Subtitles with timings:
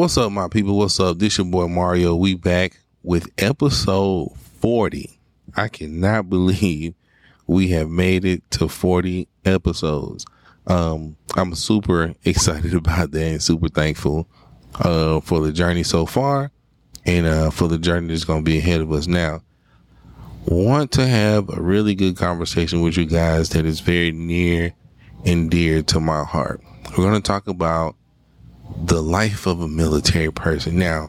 [0.00, 0.78] What's up, my people?
[0.78, 1.18] What's up?
[1.18, 2.14] This your boy Mario.
[2.14, 5.20] We back with episode 40.
[5.54, 6.94] I cannot believe
[7.46, 10.24] we have made it to 40 episodes.
[10.66, 14.26] Um, I'm super excited about that and super thankful
[14.76, 16.50] uh, for the journey so far
[17.04, 19.42] and uh, for the journey that's going to be ahead of us now.
[20.46, 24.72] Want to have a really good conversation with you guys that is very near
[25.26, 26.62] and dear to my heart.
[26.96, 27.96] We're going to talk about
[28.82, 30.78] the life of a military person.
[30.78, 31.08] Now,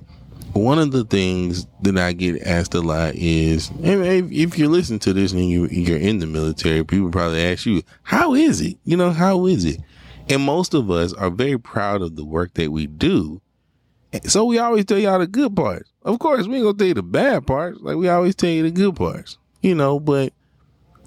[0.54, 5.14] one of the things that I get asked a lot is, if you're listening to
[5.14, 8.78] this and you, you're in the military, people probably ask you, how is it?
[8.84, 9.80] You know, how is it?
[10.30, 13.42] And most of us are very proud of the work that we do.
[14.26, 15.90] So we always tell y'all the good parts.
[16.04, 17.80] Of course, we ain't gonna tell you the bad parts.
[17.82, 20.34] Like we always tell you the good parts, you know, but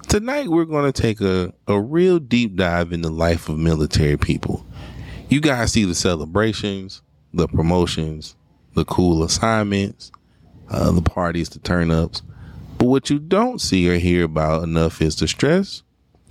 [0.08, 4.64] tonight we're gonna take a, a real deep dive in the life of military people
[5.28, 8.36] you guys see the celebrations, the promotions,
[8.74, 10.12] the cool assignments,
[10.68, 12.22] uh, the parties, the turn ups.
[12.78, 15.82] But what you don't see or hear about enough is the stress,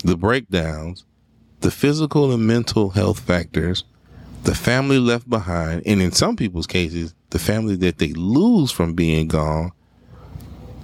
[0.03, 1.05] the breakdowns,
[1.61, 3.83] the physical and mental health factors,
[4.43, 8.93] the family left behind, and in some people's cases, the family that they lose from
[8.93, 9.71] being gone.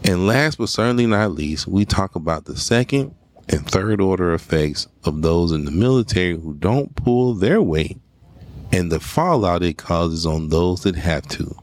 [0.06, 3.14] And last but certainly not least, we talk about the second
[3.50, 8.00] and third order effects of those in the military who don't pull their weight
[8.72, 11.56] and the fallout it causes on those that have to.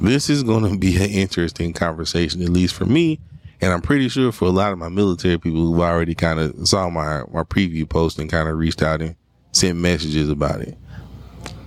[0.00, 3.20] This is going to be an interesting conversation, at least for me.
[3.60, 6.68] And I'm pretty sure for a lot of my military people who already kind of
[6.68, 9.16] saw my, my preview post and kind of reached out and
[9.52, 10.76] sent messages about it.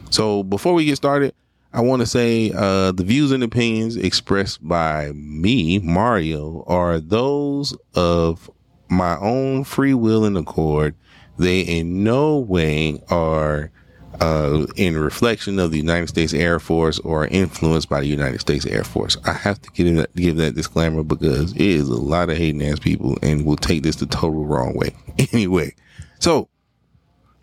[0.10, 1.34] So before we get started,
[1.74, 7.76] I want to say uh, the views and opinions expressed by me, Mario, are those
[7.94, 8.50] of
[8.90, 10.96] my own free will and accord.
[11.38, 13.72] They in no way are
[14.20, 18.66] uh, in reflection of the United States Air Force or influenced by the United States
[18.66, 19.18] Air Force.
[19.26, 22.64] I have to give that, give that disclaimer because it is a lot of hating
[22.64, 24.96] ass people and will take this the total wrong way.
[25.34, 25.74] Anyway,
[26.20, 26.48] so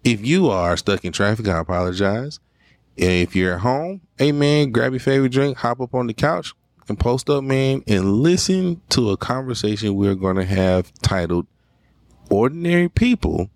[0.05, 2.41] if you are stuck in traffic, I apologize.
[2.97, 6.55] If you're at home, hey man, grab your favorite drink, hop up on the couch
[6.89, 11.47] and post up, man, and listen to a conversation we're going to have titled
[12.31, 13.51] Ordinary People,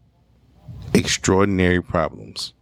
[0.94, 2.54] Extraordinary Problems.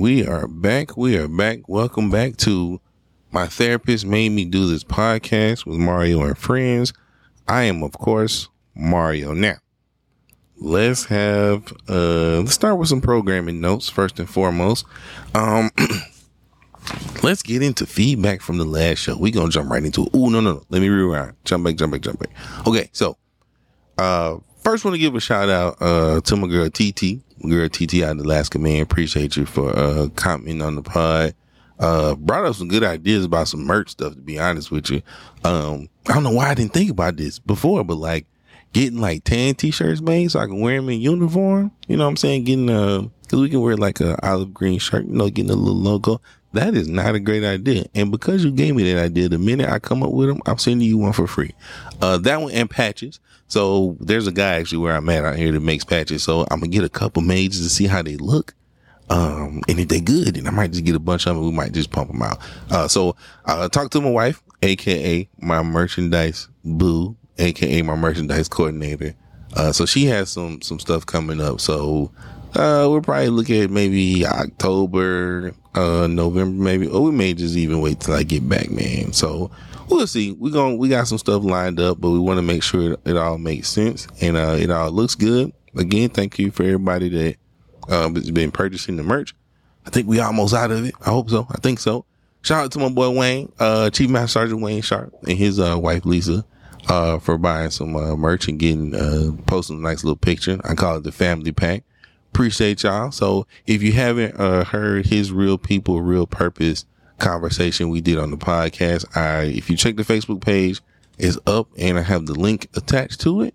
[0.00, 0.94] We are back.
[0.98, 1.60] We are back.
[1.68, 2.82] Welcome back to
[3.32, 6.92] My Therapist Made Me Do This podcast with Mario and friends.
[7.48, 9.32] I am, of course, Mario.
[9.32, 9.54] Now,
[10.58, 14.84] let's have, uh, let's start with some programming notes first and foremost.
[15.34, 15.70] Um,
[17.22, 19.16] let's get into feedback from the last show.
[19.16, 20.10] we going to jump right into it.
[20.12, 20.62] Oh, no, no, no.
[20.68, 21.36] Let me rewind.
[21.46, 22.66] Jump back, jump back, jump back.
[22.66, 22.90] Okay.
[22.92, 23.16] So,
[23.96, 24.36] uh,
[24.66, 28.16] first want to give a shout out, uh, to my girl TT girl TT out
[28.16, 28.82] of Alaska, man.
[28.82, 31.34] Appreciate you for uh commenting on the pod.
[31.78, 35.02] Uh brought up some good ideas about some merch stuff to be honest with you.
[35.44, 38.26] Um I don't know why I didn't think about this before, but like
[38.72, 41.70] getting like tan t-shirts made so I can wear them in uniform.
[41.86, 42.42] You know what I'm saying?
[42.44, 45.54] Getting uh cause we can wear like a olive green shirt, you know, getting a
[45.54, 46.20] little logo.
[46.54, 47.84] That is not a great idea.
[47.94, 50.58] And because you gave me that idea, the minute I come up with them, I'm
[50.58, 51.52] sending you one for free.
[52.00, 53.20] Uh, that one and patches.
[53.48, 56.22] So there's a guy actually where I'm at out here that makes patches.
[56.22, 58.54] So I'm gonna get a couple mages to see how they look.
[59.08, 61.44] Um, and if they good, then I might just get a bunch of them.
[61.44, 62.38] We might just pump them out.
[62.70, 63.14] Uh, so,
[63.44, 64.42] uh, talk to my wife.
[64.62, 69.14] aka my merchandise boo, aka my merchandise coordinator.
[69.54, 71.60] Uh, so she has some some stuff coming up.
[71.60, 72.10] So
[72.54, 77.80] uh, we'll probably look at maybe October, uh, November, maybe, or we may just even
[77.80, 79.12] wait till I get back, man.
[79.12, 79.50] So
[79.88, 80.32] we'll see.
[80.32, 83.00] We going we got some stuff lined up, but we want to make sure it,
[83.04, 85.52] it, all makes sense and uh, it all looks good.
[85.76, 87.36] Again, thank you for everybody that
[87.88, 89.34] uh, has been purchasing the merch.
[89.86, 90.94] I think we almost out of it.
[91.04, 91.46] I hope so.
[91.50, 92.04] I think so.
[92.42, 95.78] Shout out to my boy Wayne, uh, Chief Master Sergeant Wayne Sharp and his uh,
[95.78, 96.44] wife Lisa
[96.88, 100.60] uh, for buying some uh, merch and getting uh, posting a nice little picture.
[100.64, 101.84] I call it the family pack.
[102.32, 103.10] Appreciate y'all.
[103.10, 106.84] So if you haven't uh, heard his real people, real purpose
[107.18, 110.80] conversation we did on the podcast, I if you check the Facebook page,
[111.18, 113.54] it's up and I have the link attached to it.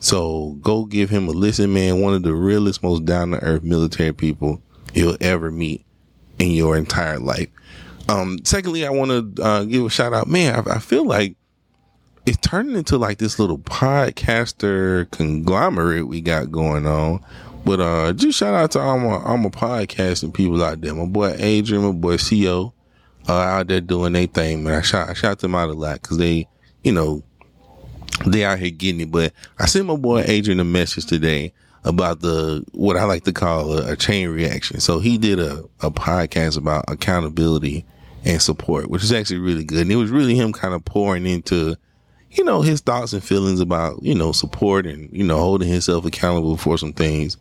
[0.00, 2.00] So go give him a listen, man.
[2.00, 4.62] One of the realest, most down to earth military people
[4.94, 5.84] you'll ever meet
[6.38, 7.48] in your entire life.
[8.08, 10.54] Um, secondly, I want to uh, give a shout out, man.
[10.66, 11.36] I, I feel like
[12.26, 17.24] it's turning into like this little podcaster conglomerate we got going on.
[17.64, 20.94] But uh, just shout out to all my all my podcasting people out there.
[20.94, 22.72] My boy Adrian, my boy CO,
[23.28, 24.64] uh, out there doing their thing.
[24.64, 26.46] Man, I shout I shout them out a lot because they,
[26.82, 27.22] you know,
[28.26, 29.10] they out here getting it.
[29.10, 31.52] But I sent my boy Adrian a message today
[31.84, 34.80] about the what I like to call a, a chain reaction.
[34.80, 37.84] So he did a, a podcast about accountability
[38.24, 39.78] and support, which is actually really good.
[39.78, 41.76] And it was really him kind of pouring into
[42.32, 46.04] you know, his thoughts and feelings about, you know, support and, you know, holding himself
[46.04, 47.36] accountable for some things.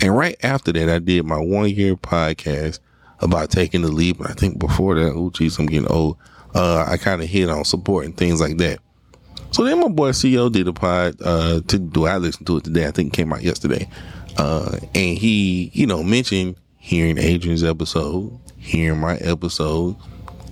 [0.00, 2.78] And right after that, I did my one year podcast
[3.20, 4.18] about taking the leap.
[4.18, 6.16] And I think before that, oh, geez, I'm getting old.
[6.54, 8.80] Uh, I kind of hit on support and things like that.
[9.50, 12.64] So then my boy CEO did a pod, uh, to do, I listened to it
[12.64, 12.86] today.
[12.86, 13.88] I think it came out yesterday.
[14.36, 19.96] Uh, and he, you know, mentioned hearing Adrian's episode, hearing my episode.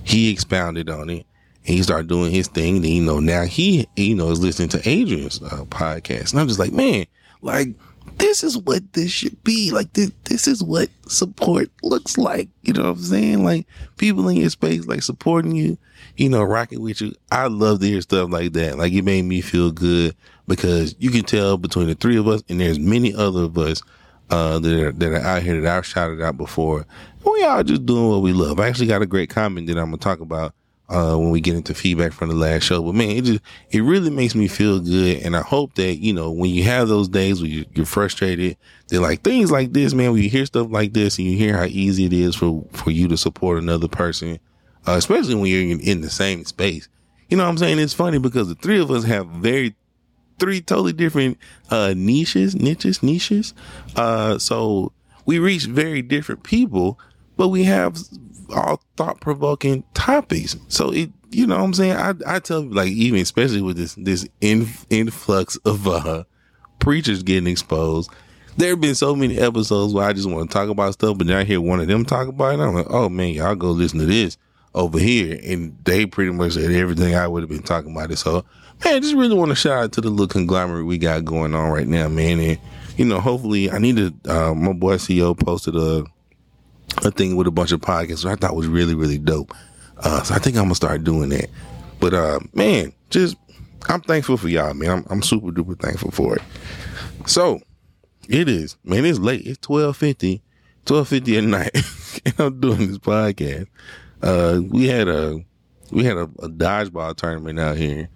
[0.03, 1.25] He expounded on it
[1.65, 2.81] and he started doing his thing.
[2.81, 6.31] Then, you know, now he, you know, is listening to Adrian's uh, podcast.
[6.31, 7.05] And I'm just like, man,
[7.41, 7.69] like,
[8.17, 9.71] this is what this should be.
[9.71, 12.49] Like, this, this is what support looks like.
[12.63, 13.43] You know what I'm saying?
[13.43, 13.67] Like,
[13.97, 15.77] people in your space, like, supporting you,
[16.15, 17.13] you know, rocking with you.
[17.31, 18.77] I love to hear stuff like that.
[18.77, 20.15] Like, it made me feel good
[20.47, 23.81] because you can tell between the three of us, and there's many other of us,
[24.29, 26.85] uh, that are, that are out here that I've shouted out before.
[27.25, 28.59] We all just doing what we love.
[28.59, 30.53] I actually got a great comment that I'm to talk about
[30.89, 32.81] uh, when we get into feedback from the last show.
[32.81, 33.41] But man, it just,
[33.71, 35.21] it really makes me feel good.
[35.23, 38.57] And I hope that, you know, when you have those days where you're, frustrated,
[38.87, 41.57] they're like things like this, man, when you hear stuff like this and you hear
[41.57, 44.39] how easy it is for, for you to support another person,
[44.87, 46.87] uh, especially when you're in, in the same space.
[47.29, 47.79] You know what I'm saying?
[47.79, 49.75] It's funny because the three of us have very,
[50.39, 51.37] three totally different,
[51.69, 53.53] uh, niches, niches, niches.
[53.95, 54.93] Uh, so
[55.25, 56.97] we reach very different people,
[57.35, 57.97] but we have
[58.55, 60.55] all thought provoking topics.
[60.67, 61.97] So it, you know what I'm saying?
[61.97, 66.23] I, I tell like, even especially with this, this in, influx of, uh,
[66.79, 68.09] preachers getting exposed.
[68.55, 71.27] There have been so many episodes where I just want to talk about stuff, but
[71.27, 72.63] then I hear one of them talk about it.
[72.63, 74.37] I'm like, oh man, y'all go listen to this
[74.73, 75.39] over here.
[75.43, 78.17] And they pretty much said everything I would have been talking about it.
[78.17, 78.45] So,
[78.83, 81.53] man, I just really want to shout out to the little conglomerate we got going
[81.53, 82.39] on right now, man.
[82.39, 82.59] And,
[82.95, 86.05] you know, hopefully I need to, uh, my boy CEO posted a,
[87.03, 89.53] a thing with a bunch of podcasts, I thought was really, really dope.
[89.97, 91.49] Uh, so I think I'm gonna start doing that.
[91.99, 93.35] But uh, man, just
[93.89, 94.89] I'm thankful for y'all, man.
[94.89, 96.41] I'm, I'm super duper thankful for it.
[97.25, 97.59] So
[98.29, 99.05] it is, man.
[99.05, 99.45] It's late.
[99.45, 100.41] It's twelve fifty,
[100.85, 101.71] twelve fifty at night,
[102.25, 103.67] and I'm doing this podcast.
[104.21, 105.39] Uh, we had a
[105.91, 108.09] we had a, a dodgeball tournament out here,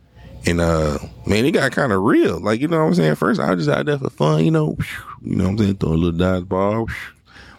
[0.46, 2.40] and uh, man, it got kind of real.
[2.40, 3.16] Like you know what I'm saying.
[3.16, 4.78] First, I was just out there for fun, you know,
[5.22, 6.92] you know what I'm saying, throw a little dodgeball.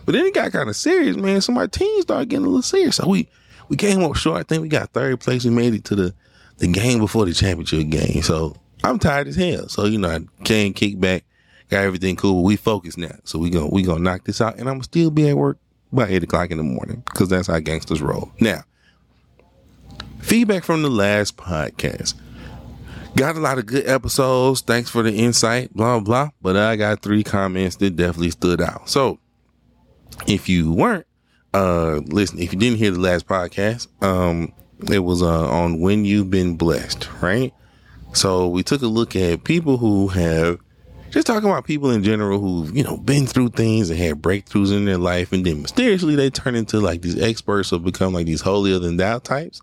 [0.05, 1.41] But then it got kind of serious, man.
[1.41, 2.97] So my team started getting a little serious.
[2.97, 3.29] So we
[3.69, 4.41] we came up short.
[4.41, 5.45] I think we got third place.
[5.45, 6.15] We made it to the
[6.59, 8.23] the game before the championship game.
[8.23, 9.69] So I'm tired as hell.
[9.69, 11.25] So you know, I came, kick back,
[11.71, 12.43] got everything cool.
[12.43, 13.17] We focus now.
[13.25, 15.59] So we gonna we gonna knock this out, and I'm still be at work
[15.93, 18.33] by eight o'clock in the morning because that's how gangsters roll.
[18.41, 18.65] Now,
[20.21, 22.15] feedback from the last podcast.
[23.15, 24.63] Got a lot of good episodes.
[24.63, 26.31] Thanks for the insight, blah, blah.
[26.41, 28.89] But I got three comments that definitely stood out.
[28.89, 29.19] So
[30.27, 31.07] if you weren't
[31.55, 34.53] uh listen, if you didn't hear the last podcast, um,
[34.91, 37.53] it was uh, on when you've been blessed, right?
[38.15, 40.59] So we took a look at people who have
[41.11, 44.75] just talking about people in general who've, you know, been through things and had breakthroughs
[44.75, 48.27] in their life and then mysteriously they turn into like these experts or become like
[48.27, 49.61] these holier than thou types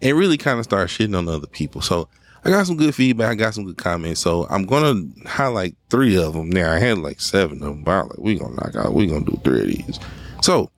[0.00, 1.82] and really kind of start shitting on other people.
[1.82, 2.08] So
[2.46, 3.30] I got some good feedback.
[3.30, 4.20] I got some good comments.
[4.20, 6.70] So I'm to highlight three of them there.
[6.70, 9.20] I had like seven of them, but I'm like, we to knock out, we to
[9.20, 10.00] do three of these.
[10.42, 10.70] So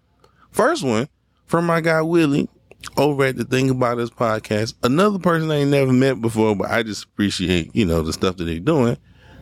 [0.51, 1.09] first one
[1.47, 2.49] from my guy, Willie.
[2.97, 4.75] over at the Thing About Us podcast.
[4.83, 8.37] Another person I ain't never met before, but I just appreciate, you know, the stuff
[8.37, 8.97] that they're doing.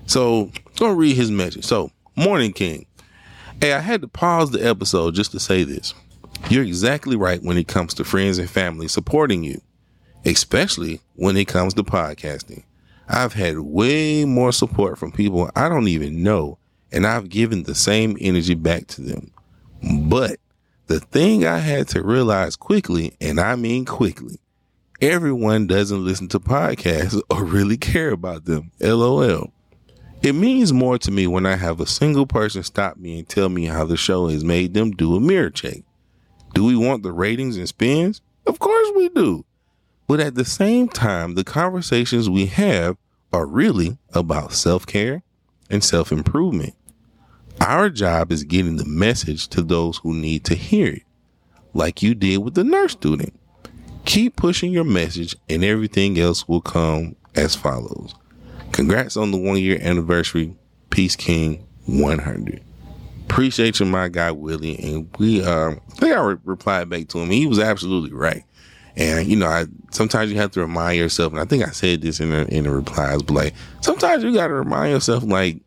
[0.06, 1.64] So, gonna read his message.
[1.64, 2.86] So, Morning King.
[3.60, 5.94] Hey, I had to pause the episode just to say this.
[6.50, 9.60] You're exactly right when it comes to friends and family supporting you,
[10.26, 12.64] especially when it comes to podcasting.
[13.08, 16.58] I've had way more support from people I don't even know,
[16.90, 19.30] and I've given the same energy back to them.
[20.08, 20.40] But
[20.88, 24.40] the thing I had to realize quickly, and I mean quickly,
[25.00, 28.72] everyone doesn't listen to podcasts or really care about them.
[28.80, 29.52] LOL.
[30.22, 33.48] It means more to me when I have a single person stop me and tell
[33.48, 35.82] me how the show has made them do a mirror check.
[36.54, 38.22] Do we want the ratings and spins?
[38.46, 39.44] Of course we do.
[40.06, 42.96] But at the same time, the conversations we have
[43.32, 45.22] are really about self care
[45.68, 46.74] and self improvement.
[47.60, 51.02] Our job is getting the message to those who need to hear it,
[51.74, 53.38] like you did with the nurse student.
[54.04, 58.14] Keep pushing your message, and everything else will come as follows.
[58.72, 60.54] Congrats on the one year anniversary.
[60.90, 62.62] Peace King 100.
[63.24, 64.78] Appreciate you, my guy Willie.
[64.78, 67.30] And we, uh, I think I re- replied back to him.
[67.30, 68.44] He was absolutely right.
[68.96, 72.00] And you know, I sometimes you have to remind yourself, and I think I said
[72.00, 75.60] this in the in the replies, but like sometimes you got to remind yourself, like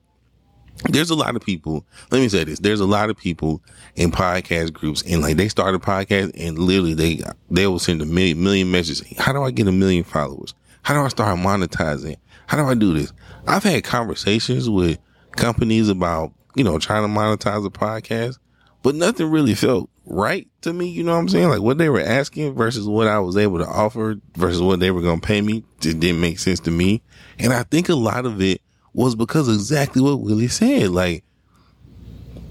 [0.85, 1.85] there's a lot of people.
[2.11, 3.61] Let me say this: there's a lot of people
[3.95, 7.21] in podcast groups, and like they start a podcast, and literally they
[7.51, 9.03] they will send a million million messages.
[9.17, 10.53] How do I get a million followers?
[10.83, 12.15] How do I start monetizing?
[12.47, 13.11] How do I do this?
[13.45, 14.97] I've had conversations with
[15.31, 18.39] companies about you know trying to monetize a podcast,
[18.81, 20.89] but nothing really felt right to me.
[20.89, 21.49] You know what I'm saying?
[21.49, 24.91] Like what they were asking versus what I was able to offer versus what they
[24.91, 27.01] were going to pay me just didn't make sense to me.
[27.37, 28.61] And I think a lot of it
[28.93, 30.89] was because exactly what Willie said.
[30.89, 31.23] Like,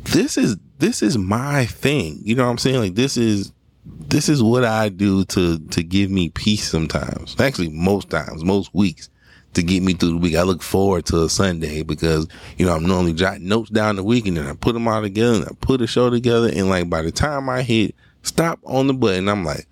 [0.05, 2.21] this is this is my thing.
[2.23, 2.79] You know what I'm saying?
[2.79, 3.53] Like this is
[3.85, 7.39] this is what I do to to give me peace sometimes.
[7.41, 9.11] Actually most times, most weeks
[9.59, 10.37] to get me through the week.
[10.37, 14.05] I look forward to a Sunday because, you know, I'm normally jotting notes down the
[14.05, 16.49] week and then I put them all together and I put a show together.
[16.49, 19.67] And like by the time I hit stop on the button, I'm like,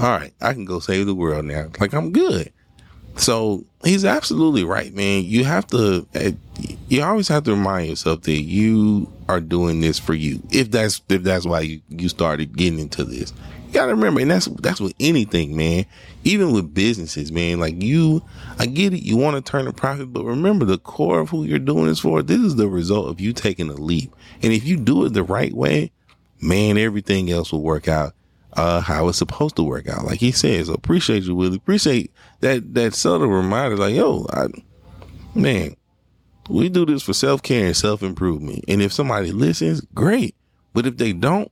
[0.00, 1.70] all right, I can go save the world now.
[1.78, 2.52] Like I'm good.
[3.16, 5.24] So he's absolutely right, man.
[5.24, 6.32] You have to, eh,
[6.88, 10.42] you always have to remind yourself that you are doing this for you.
[10.50, 13.32] If that's, if that's why you, you started getting into this,
[13.74, 15.84] gotta remember, and that's, that's with anything, man.
[16.24, 17.60] Even with businesses, man.
[17.60, 18.22] Like you,
[18.58, 19.02] I get it.
[19.02, 22.00] You want to turn a profit, but remember the core of who you're doing this
[22.00, 22.22] for.
[22.22, 24.14] This is the result of you taking a leap.
[24.42, 25.92] And if you do it the right way,
[26.40, 28.14] man, everything else will work out
[28.54, 30.04] uh, how it's supposed to work out.
[30.04, 31.56] Like he says, appreciate you, Willie.
[31.56, 33.76] Appreciate that, that subtle reminder.
[33.76, 34.46] Like, yo, I,
[35.34, 35.76] man,
[36.48, 38.64] we do this for self care and self improvement.
[38.68, 40.34] And if somebody listens, great.
[40.72, 41.50] But if they don't,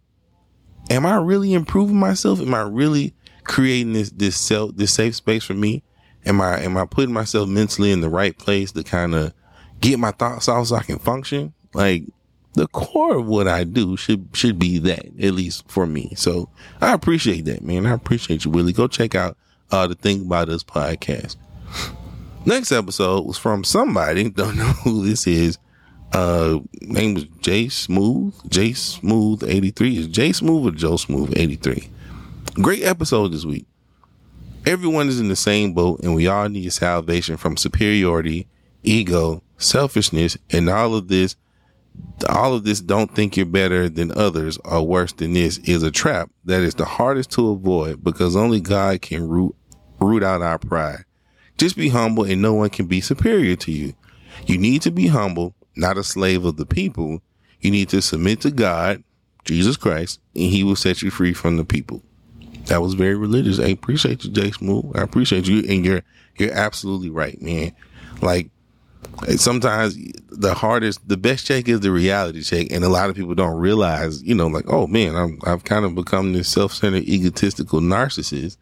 [0.92, 2.40] am I really improving myself?
[2.40, 5.82] Am I really creating this, this self, this safe space for me?
[6.24, 9.32] Am I, am I putting myself mentally in the right place to kind of
[9.80, 11.52] get my thoughts out so I can function?
[11.74, 12.04] Like,
[12.54, 16.12] the core of what I do should should be that, at least for me.
[16.16, 16.50] So
[16.82, 17.86] I appreciate that, man.
[17.86, 18.74] I appreciate you, Willie.
[18.74, 19.38] Go check out
[19.70, 21.36] uh the Thing About Us podcast.
[22.44, 25.56] Next episode was from somebody, don't know who this is.
[26.12, 28.34] Uh name was Jay Smooth.
[28.48, 29.96] Jay Smooth 83.
[29.98, 31.88] Is Jay Smooth or Joe Smooth 83?
[32.54, 33.66] Great episode this week.
[34.66, 38.46] Everyone is in the same boat and we all need salvation from superiority,
[38.82, 41.36] ego, selfishness, and all of this
[42.28, 45.90] all of this don't think you're better than others or worse than this is a
[45.90, 49.54] trap that is the hardest to avoid because only God can root
[49.98, 51.04] root out our pride.
[51.58, 53.94] Just be humble and no one can be superior to you.
[54.46, 57.20] You need to be humble, not a slave of the people.
[57.60, 59.02] You need to submit to God,
[59.44, 62.02] Jesus Christ, and he will set you free from the people.
[62.66, 63.58] That was very religious.
[63.58, 64.96] I appreciate you, Jay Smooth.
[64.96, 65.64] I appreciate you.
[65.68, 66.02] And you're,
[66.38, 67.72] you're absolutely right, man.
[68.20, 68.50] Like,
[69.36, 69.96] sometimes
[70.30, 72.68] the hardest, the best check is the reality check.
[72.70, 75.84] And a lot of people don't realize, you know, like, oh man, I'm, I've kind
[75.84, 78.56] of become this self-centered, egotistical narcissist.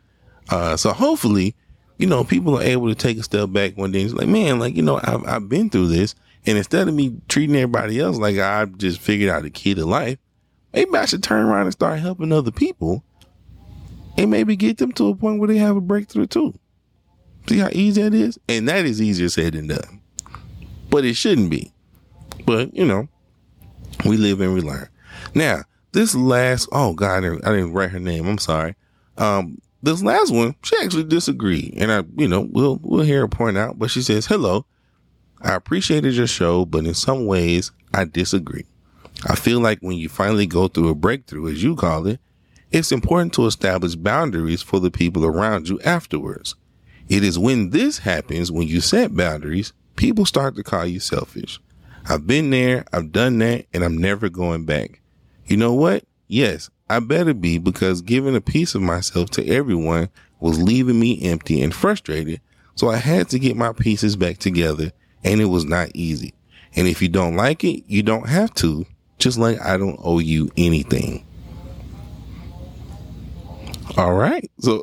[0.48, 1.54] Uh, so hopefully,
[1.98, 4.58] you know, people are able to take a step back one day and like, man,
[4.58, 6.14] like, you know, I've, I've been through this.
[6.46, 9.84] And instead of me treating everybody else like I've just figured out the key to
[9.84, 10.18] life,
[10.72, 13.04] maybe I should turn around and start helping other people
[14.16, 16.54] and maybe get them to a point where they have a breakthrough too.
[17.48, 18.38] See how easy that is?
[18.48, 20.00] And that is easier said than done
[20.90, 21.72] but it shouldn't be.
[22.44, 23.08] But you know,
[24.04, 24.88] we live and we learn.
[25.34, 28.26] Now, this last, oh God, I didn't, I didn't write her name.
[28.26, 28.74] I'm sorry.
[29.16, 33.28] Um, this last one, she actually disagreed, and I, you know, we'll we'll hear her
[33.28, 33.78] point out.
[33.78, 34.66] But she says, "Hello,
[35.42, 38.66] I appreciated your show, but in some ways, I disagree.
[39.26, 42.20] I feel like when you finally go through a breakthrough, as you call it,
[42.70, 46.54] it's important to establish boundaries for the people around you afterwards.
[47.08, 51.58] It is when this happens, when you set boundaries, people start to call you selfish.
[52.08, 55.00] I've been there, I've done that, and I'm never going back.
[55.46, 56.04] You know what?
[56.28, 61.22] Yes, I better be because giving a piece of myself to everyone was leaving me
[61.22, 62.40] empty and frustrated.
[62.76, 64.92] So I had to get my pieces back together
[65.24, 66.34] and it was not easy.
[66.76, 68.86] And if you don't like it, you don't have to,
[69.18, 71.26] just like I don't owe you anything.
[73.96, 74.48] All right.
[74.60, 74.80] So,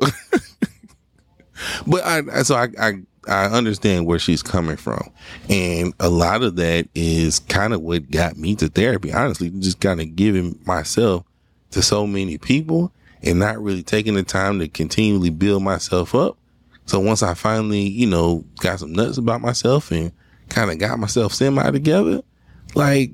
[1.86, 2.92] but I, so I, I,
[3.26, 5.10] I understand where she's coming from.
[5.48, 9.12] And a lot of that is kind of what got me to therapy.
[9.12, 11.24] Honestly, just kind of giving myself
[11.70, 12.92] to so many people
[13.22, 16.38] and not really taking the time to continually build myself up.
[16.86, 20.12] So once I finally, you know, got some nuts about myself and
[20.48, 22.22] kind of got myself semi together,
[22.74, 23.12] like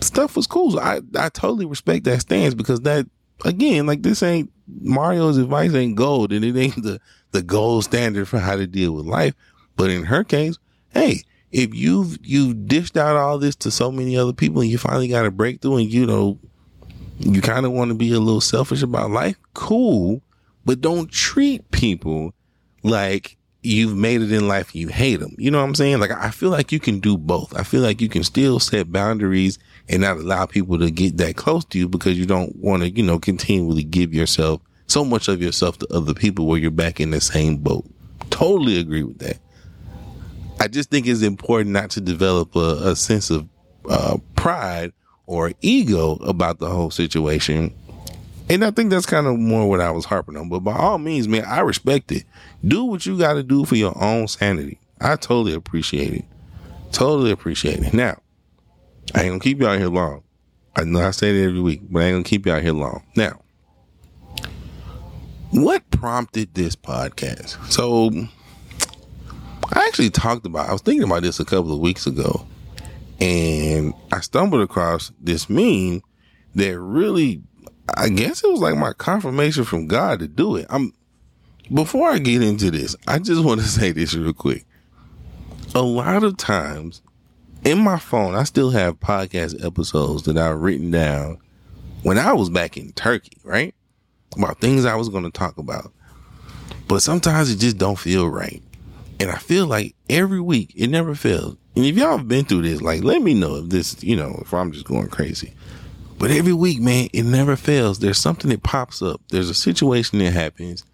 [0.00, 0.72] stuff was cool.
[0.72, 3.06] So I, I totally respect that stance because that,
[3.44, 7.00] again, like this ain't Mario's advice ain't gold and it ain't the,
[7.32, 9.34] the gold standard for how to deal with life.
[9.76, 10.58] But in her case,
[10.92, 14.78] hey, if you've, you've dished out all this to so many other people and you
[14.78, 16.38] finally got a breakthrough and you know,
[17.18, 20.22] you kind of want to be a little selfish about life, cool,
[20.64, 22.32] but don't treat people
[22.82, 25.34] like you've made it in life you hate them.
[25.38, 26.00] You know what I'm saying?
[26.00, 27.54] Like, I feel like you can do both.
[27.56, 31.36] I feel like you can still set boundaries and not allow people to get that
[31.36, 35.28] close to you because you don't want to, you know, continually give yourself so much
[35.28, 37.84] of yourself to other people where you're back in the same boat.
[38.30, 39.38] Totally agree with that.
[40.58, 43.48] I just think it's important not to develop a, a sense of
[43.88, 44.92] uh, pride
[45.26, 47.74] or ego about the whole situation.
[48.50, 50.48] And I think that's kind of more what I was harping on.
[50.48, 52.24] But by all means, man, I respect it.
[52.66, 54.80] Do what you got to do for your own sanity.
[55.00, 56.24] I totally appreciate it.
[56.90, 57.94] Totally appreciate it.
[57.94, 58.20] Now,
[59.14, 60.24] I ain't gonna keep y'all here long.
[60.74, 63.04] I know I say it every week, but I ain't gonna keep y'all here long.
[63.14, 63.40] Now,
[65.52, 67.72] what prompted this podcast?
[67.72, 68.10] So,
[69.72, 72.46] I actually talked about, I was thinking about this a couple of weeks ago
[73.20, 76.02] and I stumbled across this meme
[76.56, 77.42] that really,
[77.96, 80.66] I guess it was like my confirmation from God to do it.
[80.70, 80.92] I'm,
[81.72, 84.64] before I get into this, I just want to say this real quick.
[85.74, 87.02] A lot of times
[87.64, 91.38] in my phone, I still have podcast episodes that I've written down
[92.02, 93.74] when I was back in Turkey, right?
[94.36, 95.92] About things I was going to talk about.
[96.88, 98.62] But sometimes it just don't feel right.
[99.20, 101.56] And I feel like every week it never fails.
[101.76, 104.38] And if y'all have been through this, like, let me know if this, you know,
[104.42, 105.54] if I'm just going crazy.
[106.20, 107.98] But every week, man, it never fails.
[107.98, 109.22] There's something that pops up.
[109.30, 110.84] There's a situation that happens,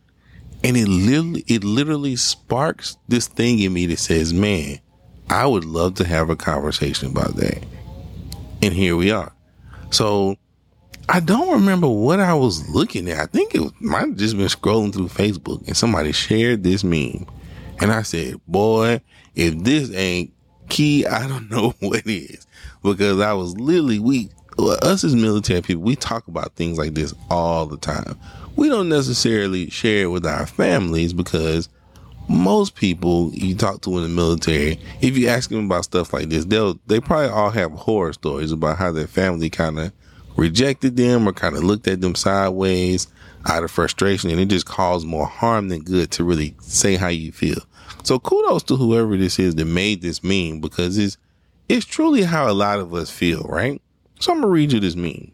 [0.63, 4.79] and it literally, it literally sparks this thing in me that says, "Man,
[5.29, 7.65] I would love to have a conversation about that."
[8.63, 9.33] And here we are.
[9.91, 10.37] So
[11.09, 13.19] I don't remember what I was looking at.
[13.19, 16.85] I think it was, might have just been scrolling through Facebook, and somebody shared this
[16.85, 17.27] meme,
[17.81, 19.01] and I said, "Boy,
[19.35, 20.33] if this ain't
[20.69, 22.47] key, I don't know what is
[22.85, 27.15] because I was literally we us as military people we talk about things like this
[27.31, 28.19] all the time.
[28.57, 31.69] We don't necessarily share it with our families because
[32.29, 36.29] most people you talk to in the military, if you ask them about stuff like
[36.29, 39.93] this, they'll they probably all have horror stories about how their family kind of
[40.37, 43.09] rejected them or kind of looked at them sideways
[43.49, 47.09] out of frustration, and it just caused more harm than good to really say how
[47.09, 47.61] you feel.
[48.03, 51.17] So kudos to whoever this is that made this meme because it's
[51.69, 53.81] it's truly how a lot of us feel, right?
[54.19, 55.33] So I'm gonna read you this meme.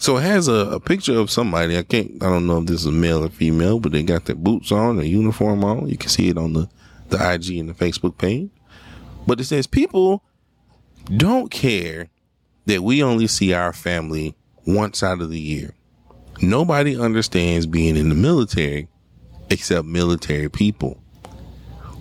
[0.00, 1.78] So it has a, a picture of somebody.
[1.78, 2.22] I can't.
[2.22, 4.96] I don't know if this is male or female, but they got their boots on,
[4.96, 5.88] their uniform on.
[5.88, 6.68] You can see it on the
[7.08, 8.50] the IG and the Facebook page.
[9.26, 10.22] But it says people
[11.06, 12.08] don't care
[12.66, 15.74] that we only see our family once out of the year.
[16.42, 18.88] Nobody understands being in the military
[19.50, 21.00] except military people.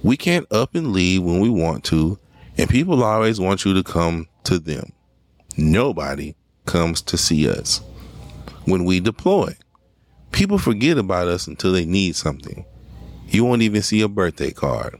[0.01, 2.19] We can't up and leave when we want to,
[2.57, 4.91] and people always want you to come to them.
[5.57, 6.35] Nobody
[6.65, 7.81] comes to see us.
[8.65, 9.55] When we deploy,
[10.31, 12.65] people forget about us until they need something.
[13.27, 14.99] You won't even see a birthday card.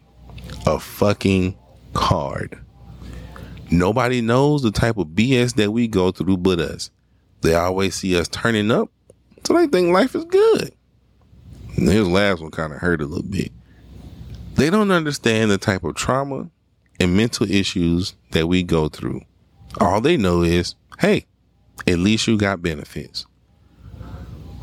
[0.66, 1.58] A fucking
[1.94, 2.60] card.
[3.72, 6.92] Nobody knows the type of BS that we go through but us.
[7.42, 8.89] They always see us turning up,
[9.44, 10.74] so they think life is good.
[11.76, 13.52] And his last one kind of hurt a little bit.
[14.56, 16.50] They don't understand the type of trauma
[17.00, 19.22] and mental issues that we go through.
[19.80, 21.26] All they know is, hey,
[21.88, 23.26] at least you got benefits.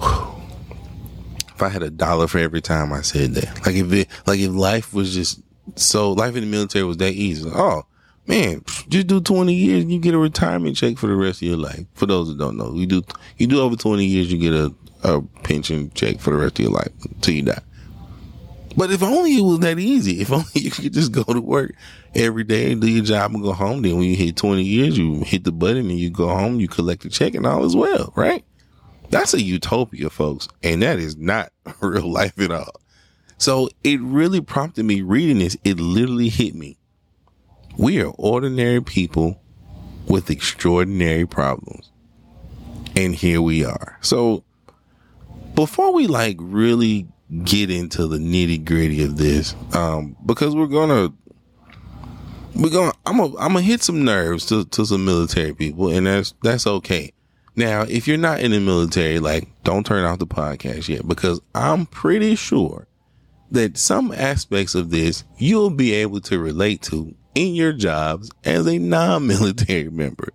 [0.03, 4.41] If I had a dollar for every time I said that, like if it, like
[4.41, 5.43] if life was just
[5.77, 7.51] so, life in the military was that easy.
[7.53, 7.83] oh,
[8.27, 11.49] man, just do 20 years and you get a retirement check for the rest of
[11.49, 11.85] your life.
[11.95, 13.03] For those that don't know, you do,
[13.37, 16.65] you do over 20 years, you get a, a pension check for the rest of
[16.65, 17.63] your life until you die.
[18.77, 21.75] But if only it was that easy, if only you could just go to work
[22.15, 25.23] every day do your job and go home, then when you hit 20 years, you
[25.23, 28.13] hit the button and you go home, you collect a check and all is well,
[28.17, 28.45] right?
[29.11, 30.49] That's a utopia, folks.
[30.63, 32.81] And that is not real life at all.
[33.39, 35.57] So it really prompted me reading this.
[35.65, 36.79] It literally hit me.
[37.77, 39.41] We are ordinary people
[40.07, 41.91] with extraordinary problems.
[42.95, 43.97] And here we are.
[44.01, 44.45] So
[45.55, 47.09] before we like really
[47.45, 51.13] get into the nitty gritty of this, um, because we're gonna,
[52.55, 56.07] we're gonna, I'm gonna, I'm gonna hit some nerves to, to some military people and
[56.07, 57.13] that's, that's okay.
[57.57, 61.41] Now, if you're not in the military, like don't turn off the podcast yet because
[61.55, 62.87] I'm pretty sure
[63.51, 68.67] that some aspects of this you'll be able to relate to in your jobs as
[68.67, 70.29] a non-military member.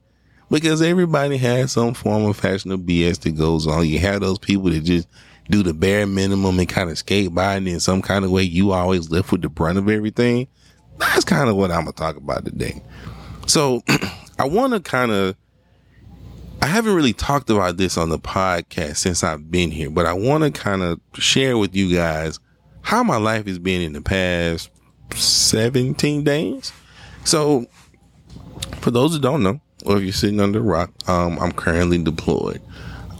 [0.52, 3.88] Because everybody has some form of fashion of BS that goes on.
[3.88, 5.08] You have those people that just
[5.50, 8.44] do the bare minimum and kind of skate by and in some kind of way
[8.44, 10.48] you always live with the brunt of everything.
[10.98, 12.82] That's kind of what I'm to talk about today.
[13.48, 13.84] So
[14.40, 15.36] I want to kind of,
[16.62, 20.14] I haven't really talked about this on the podcast since I've been here, but I
[20.14, 22.40] want to kind of share with you guys
[22.82, 24.70] how my life has been in the past
[25.14, 26.72] 17 days.
[27.24, 27.66] So,
[28.80, 32.02] for those who don't know, or if you're sitting under a rock, um, I'm currently
[32.02, 32.62] deployed.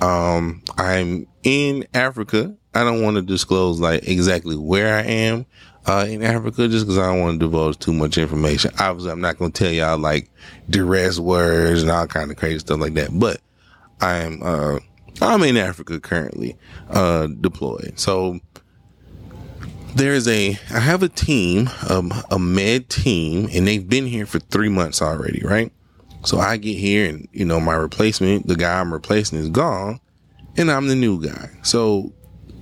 [0.02, 2.54] Um, I'm in Africa.
[2.74, 5.46] I don't want to disclose like exactly where I am
[5.86, 8.72] uh, in Africa just because I don't want to divulge too much information.
[8.80, 10.30] Obviously, I'm not going to tell y'all like
[10.70, 13.18] duress words and all kind of crazy stuff like that.
[13.18, 13.40] But
[14.02, 14.80] I'm uh,
[15.22, 16.58] I'm in Africa currently
[16.90, 17.94] uh, deployed.
[17.98, 18.40] So
[19.96, 24.40] there's a I have a team, um, a med team, and they've been here for
[24.40, 25.72] three months already, right?
[26.24, 30.00] So I get here, and you know my replacement, the guy I'm replacing, is gone,
[30.58, 31.50] and I'm the new guy.
[31.64, 32.14] So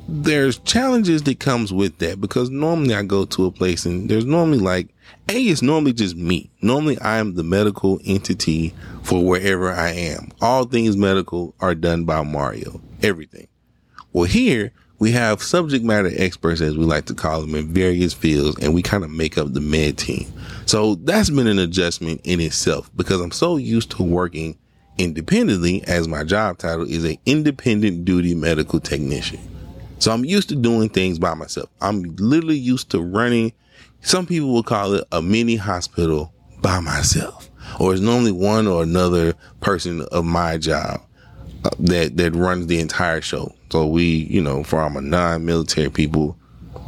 [0.08, 4.26] there's challenges that comes with that because normally I go to a place and there's
[4.26, 4.90] normally like
[5.30, 6.52] a it's normally just me.
[6.62, 10.32] Normally I am the medical entity for wherever I am.
[10.42, 12.82] All things medical are done by Mario.
[13.02, 13.48] Everything.
[14.12, 18.14] Well, here we have subject matter experts, as we like to call them, in various
[18.14, 20.32] fields, and we kind of make up the med team.
[20.66, 24.58] So that's been an adjustment in itself because I'm so used to working
[24.98, 29.40] independently as my job title is an independent duty medical technician.
[30.00, 31.70] So I'm used to doing things by myself.
[31.82, 33.54] I'm literally used to running.
[34.02, 38.84] Some people will call it a mini hospital by myself, or it's normally one or
[38.84, 41.02] another person of my job
[41.64, 43.54] uh, that that runs the entire show.
[43.72, 46.38] So we, you know, for our non-military people,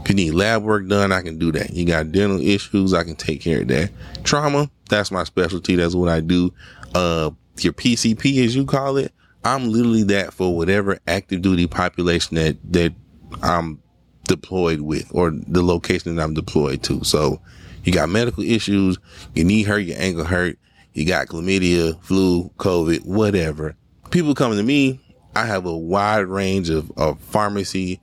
[0.01, 1.71] if you need lab work done, I can do that.
[1.71, 3.91] You got dental issues, I can take care of that.
[4.23, 5.75] Trauma, that's my specialty.
[5.75, 6.53] That's what I do.
[6.93, 7.31] Uh,
[7.63, 9.11] your PCP, as you call it,
[9.43, 12.93] I'm literally that for whatever active duty population that that
[13.41, 13.81] I'm
[14.27, 17.03] deployed with, or the location that I'm deployed to.
[17.03, 17.41] So
[17.83, 18.97] you got medical issues,
[19.35, 20.57] your knee hurt, your ankle hurt,
[20.93, 23.75] you got chlamydia, flu, COVID, whatever
[24.15, 24.99] people coming to me,
[25.35, 27.99] I have a wide range of, of pharmacy,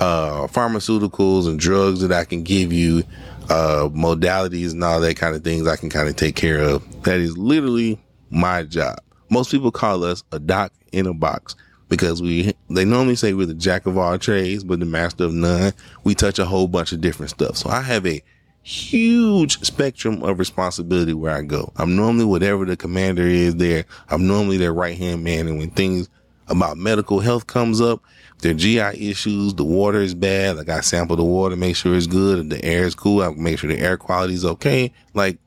[0.00, 3.04] uh, pharmaceuticals and drugs that I can give you,
[3.44, 7.02] uh, modalities and all that kind of things I can kind of take care of.
[7.04, 7.98] That is literally
[8.34, 8.98] my job.
[9.30, 11.56] Most people call us a doc in a box
[11.88, 15.32] because we, they normally say we're the jack of all trades, but the master of
[15.32, 15.72] none.
[16.02, 17.56] We touch a whole bunch of different stuff.
[17.56, 18.22] So I have a
[18.62, 21.72] huge spectrum of responsibility where I go.
[21.76, 23.84] I'm normally whatever the commander is there.
[24.08, 25.46] I'm normally their right hand man.
[25.48, 26.08] And when things
[26.48, 28.02] about medical health comes up,
[28.40, 30.56] their GI issues, the water is bad.
[30.56, 32.50] Like I sample the water, make sure it's good.
[32.50, 34.92] The air is cool, I make sure the air quality is okay.
[35.14, 35.38] Like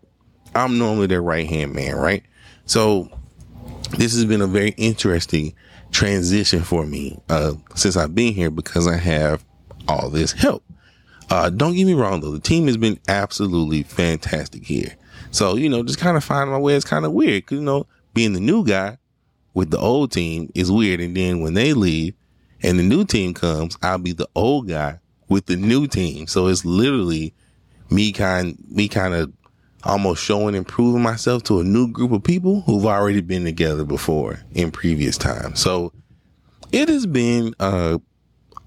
[0.56, 2.24] I'm normally their right hand man, right?
[2.68, 3.10] So
[3.98, 5.54] this has been a very interesting
[5.92, 9.44] transition for me, uh, since I've been here because I have
[9.88, 10.64] all this help.
[11.30, 14.96] Uh, don't get me wrong though, the team has been absolutely fantastic here.
[15.32, 17.46] So, you know, just kind of finding my way is kind of weird.
[17.46, 18.98] Cause, you know, being the new guy
[19.54, 21.00] with the old team is weird.
[21.00, 22.16] And then when they leave
[22.64, 25.00] and the new team comes, I'll be the old guy
[25.30, 26.28] with the new team.
[26.28, 27.34] So it's literally
[27.90, 29.32] me kind, me kind of
[29.88, 33.84] almost showing and proving myself to a new group of people who've already been together
[33.84, 35.60] before in previous times.
[35.60, 35.94] So
[36.72, 37.54] it has been,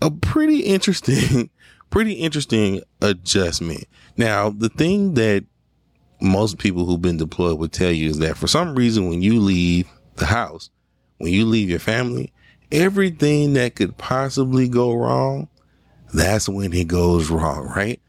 [0.02, 1.50] a pretty interesting
[1.90, 3.84] pretty interesting adjustment.
[4.16, 5.44] Now, the thing that
[6.20, 9.40] most people who've been deployed would tell you is that for some reason, when you
[9.40, 10.70] leave the house,
[11.18, 12.32] when you leave your family,
[12.70, 15.48] everything that could possibly go wrong,
[16.14, 18.00] that's when it goes wrong, right?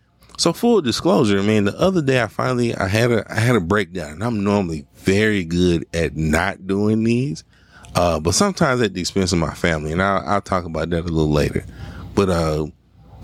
[0.41, 3.59] So full disclosure, man, the other day I finally I had a I had a
[3.59, 7.43] breakdown I'm normally very good at not doing these.
[7.93, 11.01] Uh, but sometimes at the expense of my family, and I'll, I'll talk about that
[11.01, 11.63] a little later.
[12.15, 12.65] But uh,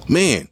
[0.07, 0.47] man,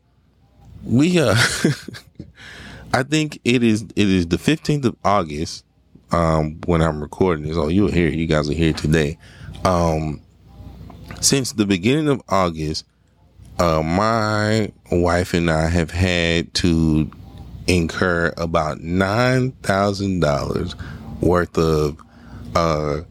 [0.84, 1.36] we uh,
[2.93, 5.65] I think it is it is the fifteenth of August
[6.12, 7.58] um, when I'm recording this.
[7.58, 8.10] Oh, you're here.
[8.10, 9.19] You guys are here today.
[9.63, 10.19] Um,
[11.21, 12.86] since the beginning of August,
[13.60, 17.10] uh, my wife and I have had to
[17.68, 20.76] incur about nine thousand dollars
[21.22, 22.00] worth of
[22.56, 23.02] uh,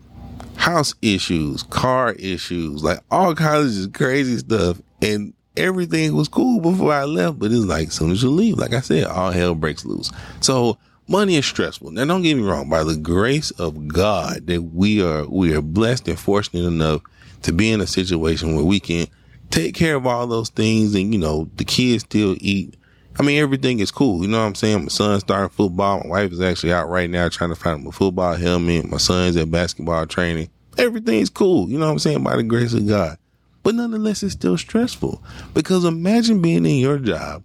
[0.57, 6.93] house issues, car issues, like all kinds of crazy stuff, and everything was cool before
[6.93, 7.39] I left.
[7.39, 10.11] But it's like as soon as you leave, like I said, all hell breaks loose.
[10.41, 10.79] So
[11.09, 11.91] money is stressful.
[11.91, 12.69] Now, don't get me wrong.
[12.69, 17.03] By the grace of God, that we are we are blessed and fortunate enough
[17.43, 19.07] to be in a situation where we can
[19.55, 22.75] take care of all those things and, you know, the kids still eat.
[23.17, 24.23] I mean, everything is cool.
[24.23, 24.83] You know what I'm saying?
[24.83, 26.01] My son's starting football.
[26.01, 28.91] My wife is actually out right now trying to find him a football helmet.
[28.91, 30.51] My son's at basketball training.
[30.77, 31.69] Everything's cool.
[31.69, 32.25] You know what I'm saying?
[32.25, 33.17] By the grace of God.
[33.63, 35.23] But nonetheless, it's still stressful
[35.55, 37.45] because imagine being in your job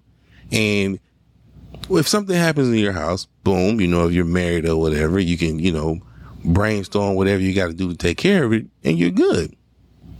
[0.51, 0.99] and
[1.89, 5.37] if something happens in your house, boom, you know, if you're married or whatever, you
[5.37, 5.99] can, you know,
[6.43, 9.55] brainstorm whatever you got to do to take care of it and you're good.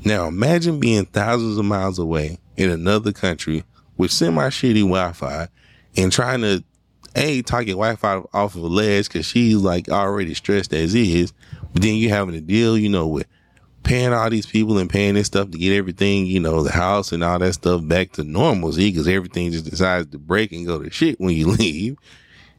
[0.05, 3.63] Now imagine being thousands of miles away in another country
[3.97, 5.47] with semi shitty Wi-Fi
[5.97, 6.63] and trying to
[7.15, 11.33] a talk your Wi-Fi off of a ledge because she's like already stressed as is,
[11.73, 13.27] but then you having to deal, you know, with
[13.83, 17.11] paying all these people and paying this stuff to get everything, you know, the house
[17.11, 20.81] and all that stuff back to normalcy because everything just decides to break and go
[20.81, 21.97] to shit when you leave.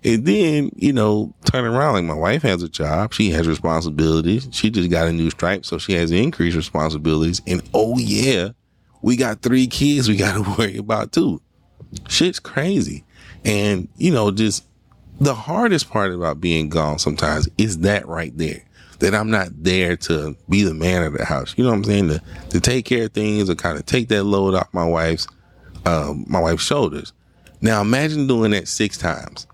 [0.03, 3.13] And then, you know, turn around like my wife has a job.
[3.13, 4.49] She has responsibilities.
[4.51, 5.67] She just got a new stripe.
[5.67, 7.43] So she has increased responsibilities.
[7.47, 8.51] And oh yeah,
[9.03, 11.43] we got three kids we got to worry about too.
[12.09, 13.05] Shit's crazy.
[13.45, 14.65] And, you know, just
[15.21, 18.65] the hardest part about being gone sometimes is that right there.
[19.01, 21.55] That I'm not there to be the man of the house.
[21.57, 22.09] You know what I'm saying?
[22.09, 25.27] To, to take care of things or kind of take that load off my wife's,
[25.87, 27.13] um, my wife's shoulders.
[27.63, 29.47] Now imagine doing that six times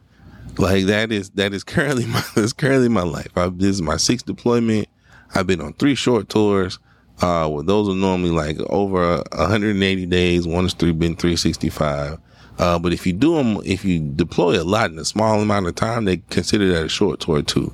[0.59, 3.37] like that is that is currently my that's currently my life.
[3.37, 4.89] I, this is my sixth deployment.
[5.35, 6.79] I've been on three short tours.
[7.21, 10.47] Uh, well, those are normally like over 180 days.
[10.47, 12.19] One is three, been 365.
[12.59, 15.67] Uh, but if you do them, if you deploy a lot in a small amount
[15.67, 17.73] of time, they consider that a short tour too.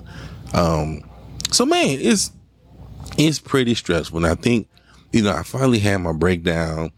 [0.54, 1.02] Um,
[1.50, 2.32] so man, it's
[3.18, 4.18] it's pretty stressful.
[4.18, 4.68] And I think,
[5.12, 6.92] you know, I finally had my breakdown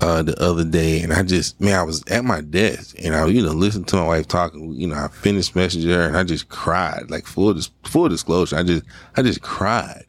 [0.00, 3.26] uh, the other day, and I just, man, I was at my desk, and I,
[3.26, 4.72] you know, listened to my wife talking.
[4.74, 7.10] You know, I finished messaging her, and I just cried.
[7.10, 8.84] Like full, dis- full disclosure, I just,
[9.16, 10.04] I just cried,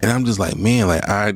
[0.00, 1.34] and I'm just like, man, like I,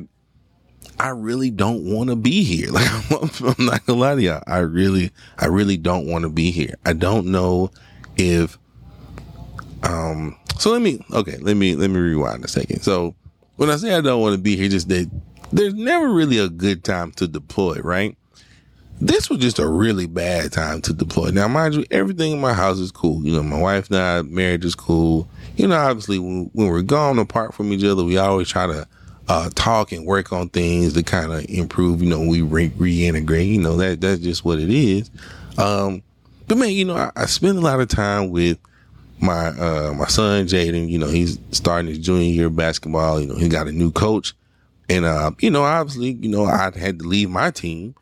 [0.97, 2.69] I really don't want to be here.
[2.71, 6.29] Like I'm, I'm not gonna lie to y'all, I really, I really don't want to
[6.29, 6.75] be here.
[6.85, 7.71] I don't know
[8.15, 8.57] if,
[9.83, 12.81] um, so let me, okay, let me, let me rewind a second.
[12.81, 13.15] So
[13.57, 15.09] when I say I don't want to be here, just that
[15.51, 18.15] there's never really a good time to deploy, right?
[19.01, 21.29] This was just a really bad time to deploy.
[21.29, 23.23] Now, mind you, everything in my house is cool.
[23.23, 25.29] You know, my wife and I, marriage is cool.
[25.55, 28.87] You know, obviously, when, we're gone apart from each other, we always try to
[29.29, 32.01] uh, talk and work on things to kind of improve.
[32.01, 33.47] You know, we re- reintegrate.
[33.47, 35.09] You know, that that's just what it is.
[35.57, 36.03] Um,
[36.47, 38.57] but man, you know, I, I spend a lot of time with
[39.21, 40.89] my uh, my son Jaden.
[40.89, 43.21] You know, he's starting his junior year basketball.
[43.21, 44.33] You know, he got a new coach.
[44.89, 47.95] And, uh, you know, obviously, you know, I had to leave my team,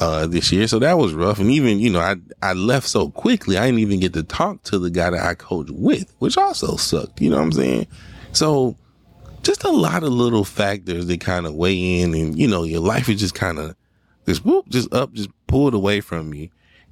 [0.00, 0.66] uh, this year.
[0.66, 1.38] So that was rough.
[1.38, 3.56] And even, you know, I, I left so quickly.
[3.56, 6.76] I didn't even get to talk to the guy that I coached with, which also
[6.76, 7.20] sucked.
[7.20, 7.86] You know what I'm saying?
[8.32, 8.76] So
[9.42, 12.80] just a lot of little factors that kind of weigh in and, you know, your
[12.80, 13.76] life is just kind of
[14.26, 16.48] just whoop, just up, just pulled away from you.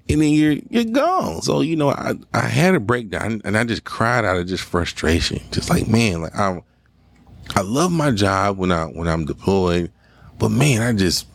[0.09, 1.43] And then you're, you're gone.
[1.43, 4.65] So, you know, I, I had a breakdown and I just cried out of just
[4.65, 5.41] frustration.
[5.51, 6.63] Just like, man, like I'm,
[7.55, 9.93] I love my job when I when I'm deployed,
[10.39, 11.27] but man, I just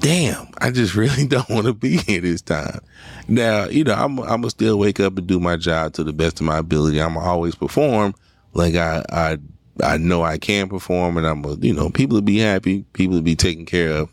[0.00, 2.80] damn, I just really don't want to be here this time.
[3.28, 6.12] Now, you know, I'm I'm gonna still wake up and do my job to the
[6.12, 7.00] best of my ability.
[7.00, 8.14] I'm always perform
[8.54, 9.38] like I I
[9.82, 13.22] I know I can perform, and I'm you know people will be happy, people will
[13.22, 14.10] be taken care of.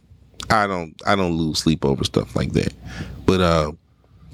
[0.49, 2.73] I don't I don't lose sleep over stuff like that,
[3.25, 3.71] but uh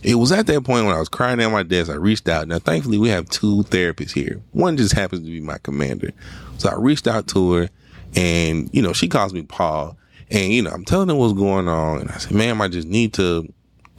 [0.03, 2.47] it was at that point when I was crying at my desk, I reached out.
[2.47, 4.41] Now, thankfully, we have two therapists here.
[4.51, 6.11] One just happens to be my commander.
[6.57, 7.69] So I reached out to her
[8.15, 9.97] and, you know, she calls me Paul.
[10.29, 12.01] And, you know, I'm telling her what's going on.
[12.01, 13.51] And I said, ma'am, I just need to,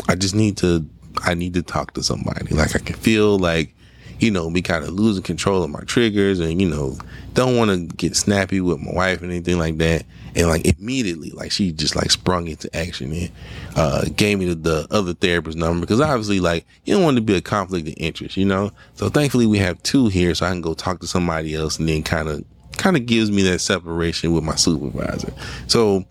[0.07, 0.87] I just need to,
[1.23, 2.55] I need to talk to somebody.
[2.55, 3.75] Like I can feel like,
[4.19, 6.99] you know, me kind of losing control of my triggers and, you know,
[7.33, 10.05] don't want to get snappy with my wife and anything like that.
[10.37, 13.31] And like immediately, like she just like sprung into action and
[13.77, 17.23] uh, gave me the, the other therapist number because obviously, like you don't want to
[17.23, 18.73] be a conflict of interest, you know.
[18.95, 21.89] So thankfully, we have two here, so I can go talk to somebody else, and
[21.89, 22.45] then kind of
[22.77, 25.33] kind of gives me that separation with my supervisor.
[25.69, 26.05] So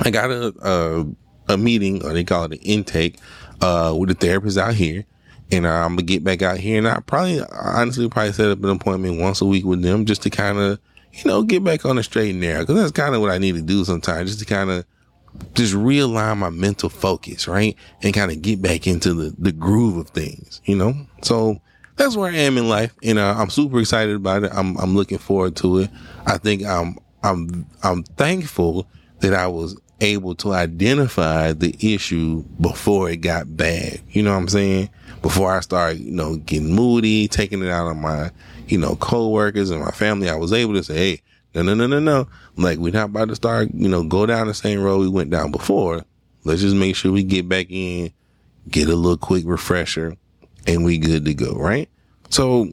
[0.00, 0.54] I got a
[1.48, 3.18] a, a meeting, or they call it an intake,
[3.60, 5.06] uh, with the therapist out here
[5.52, 8.64] and uh, I'm gonna get back out here, and I probably, honestly, probably set up
[8.64, 10.80] an appointment once a week with them just to kind of,
[11.12, 12.60] you know, get back on the straight and narrow.
[12.60, 14.84] Because that's kind of what I need to do sometimes, just to kind of
[15.54, 19.96] just realign my mental focus, right, and kind of get back into the the groove
[19.96, 20.94] of things, you know.
[21.22, 21.60] So
[21.96, 24.52] that's where I am in life, and uh, I'm super excited about it.
[24.54, 25.90] I'm I'm looking forward to it.
[26.26, 28.86] I think I'm I'm I'm thankful
[29.20, 34.00] that I was able to identify the issue before it got bad.
[34.10, 34.90] You know what I'm saying?
[35.22, 38.32] Before I started, you know, getting moody, taking it out on my,
[38.68, 41.22] you know, coworkers and my family, I was able to say, hey,
[41.54, 42.28] no, no, no, no, no.
[42.56, 45.30] Like, we're not about to start, you know, go down the same road we went
[45.30, 46.04] down before.
[46.44, 48.12] Let's just make sure we get back in,
[48.68, 50.16] get a little quick refresher,
[50.66, 51.88] and we good to go, right?
[52.30, 52.72] So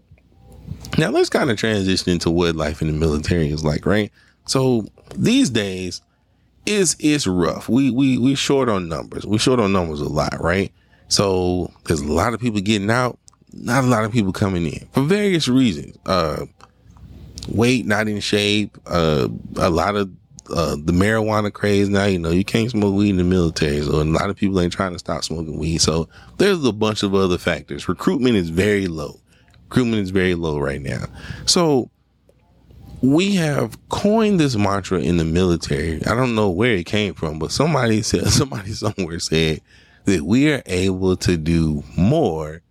[0.97, 4.11] now let's kind of transition into what life in the military is like, right?
[4.45, 6.01] So these days,
[6.69, 7.67] is it's rough.
[7.67, 9.25] We we we short on numbers.
[9.25, 10.71] We short on numbers a lot, right?
[11.07, 13.17] So there's a lot of people getting out,
[13.53, 15.97] not a lot of people coming in for various reasons.
[16.05, 16.45] Uh,
[17.47, 18.77] weight not in shape.
[18.85, 20.09] Uh, a lot of
[20.51, 22.05] uh, the marijuana craze now.
[22.05, 24.73] You know, you can't smoke weed in the military, so a lot of people ain't
[24.73, 25.79] trying to stop smoking weed.
[25.79, 27.87] So there's a bunch of other factors.
[27.87, 29.19] Recruitment is very low.
[29.69, 31.05] Recruitment is very low right now.
[31.45, 31.91] So
[33.01, 36.05] we have coined this mantra in the military.
[36.05, 39.61] I don't know where it came from, but somebody said, somebody somewhere said
[40.05, 42.61] that we are able to do more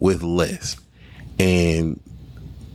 [0.00, 0.76] with less.
[1.38, 2.00] And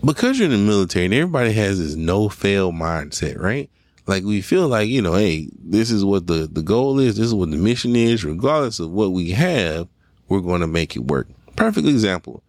[0.03, 3.69] because you're in the military and everybody has this no fail mindset, right?
[4.07, 7.17] Like we feel like, you know, hey, this is what the, the goal is.
[7.17, 8.23] This is what the mission is.
[8.23, 9.87] Regardless of what we have,
[10.29, 11.27] we're going to make it work.
[11.55, 12.43] Perfect example.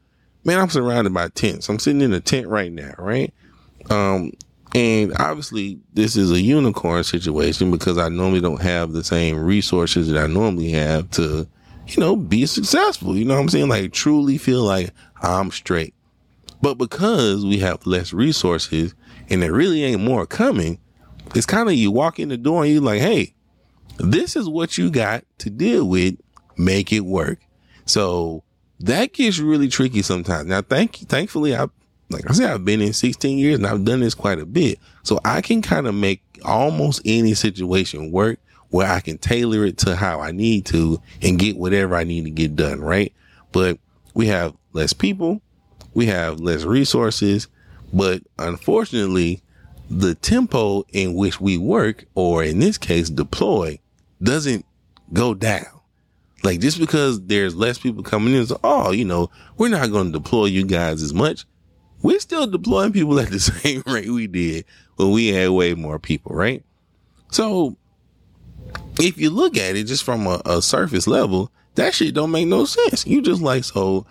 [0.44, 1.68] Man, I'm surrounded by tents.
[1.68, 3.32] I'm sitting in a tent right now, right?
[3.90, 4.32] Um,
[4.74, 10.08] and obviously, this is a unicorn situation because I normally don't have the same resources
[10.08, 11.48] that I normally have to,
[11.86, 13.16] you know, be successful.
[13.16, 13.68] You know what I'm saying?
[13.68, 14.90] Like, truly feel like
[15.22, 15.94] I'm straight.
[16.62, 18.94] But because we have less resources
[19.28, 20.78] and there really ain't more coming,
[21.34, 23.34] it's kind of you walk in the door and you're like, hey,
[23.98, 26.16] this is what you got to deal with.
[26.56, 27.40] Make it work.
[27.84, 28.42] So
[28.80, 30.48] that gets really tricky sometimes.
[30.48, 31.66] Now, thank thankfully, I
[32.08, 34.78] like I said, I've been in 16 years and I've done this quite a bit.
[35.02, 38.38] So I can kind of make almost any situation work
[38.70, 42.24] where I can tailor it to how I need to and get whatever I need
[42.24, 42.80] to get done.
[42.80, 43.12] Right.
[43.52, 43.78] But
[44.14, 45.40] we have less people.
[45.94, 47.48] We have less resources,
[47.92, 49.42] but unfortunately
[49.88, 53.78] the tempo in which we work, or in this case, deploy
[54.22, 54.66] doesn't
[55.12, 55.64] go down.
[56.42, 60.12] Like just because there's less people coming in, so, oh, you know, we're not going
[60.12, 61.46] to deploy you guys as much
[62.02, 64.64] we're still deploying people at the same rate we did
[64.96, 66.62] when we had way more people, right?
[67.30, 67.76] So
[69.00, 72.46] if you look at it just from a, a surface level, that shit don't make
[72.46, 73.06] no sense.
[73.06, 74.06] You just like, so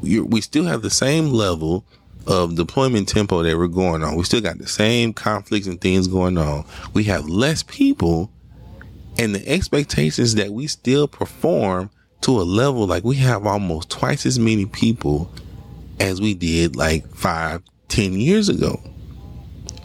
[0.00, 1.84] we still have the same level
[2.26, 4.14] of deployment tempo that we're going on.
[4.14, 6.64] We still got the same conflicts and things going on.
[6.94, 8.30] We have less people
[9.18, 11.90] and the expectations that we still perform
[12.22, 15.30] to a level like we have almost twice as many people
[16.00, 18.80] as we did like five, ten years ago.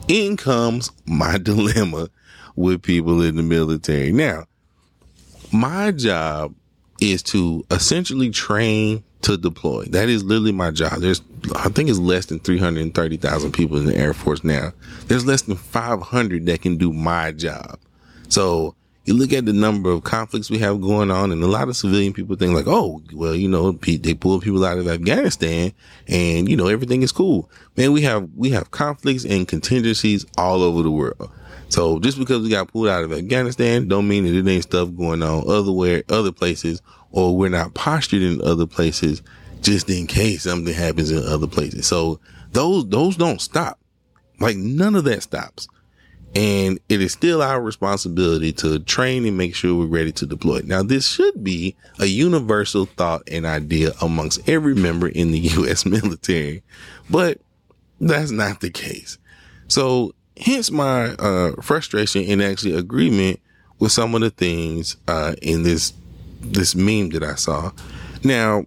[0.08, 2.10] In comes my dilemma
[2.58, 4.12] with people in the military.
[4.12, 4.46] Now,
[5.54, 6.54] my job
[7.00, 9.86] is to essentially train to deploy.
[9.86, 11.00] That is literally my job.
[11.00, 11.22] There's,
[11.56, 14.74] I think it's less than 330,000 people in the Air Force now.
[15.08, 17.80] There's less than 500 that can do my job.
[18.30, 21.70] So you look at the number of conflicts we have going on and a lot
[21.70, 25.72] of civilian people think like, oh, well, you know, they pull people out of Afghanistan
[26.08, 27.50] and, you know, everything is cool.
[27.78, 31.32] Man, we have, we have conflicts and contingencies all over the world.
[31.70, 34.90] So just because we got pulled out of Afghanistan don't mean that it ain't stuff
[34.96, 39.22] going on other where, other places or we're not postured in other places
[39.62, 41.88] just in case something happens in other places.
[41.88, 42.20] So
[42.52, 43.80] those, those don't stop.
[44.40, 45.68] Like none of that stops.
[46.36, 50.62] And it is still our responsibility to train and make sure we're ready to deploy.
[50.64, 55.86] Now, this should be a universal thought and idea amongst every member in the U.S.
[55.86, 56.64] military,
[57.10, 57.40] but
[58.00, 59.18] that's not the case.
[59.68, 63.40] So hence my, uh, frustration and actually agreement
[63.80, 65.94] with some of the things, uh, in this,
[66.42, 67.72] this meme that I saw.
[68.24, 68.66] Now,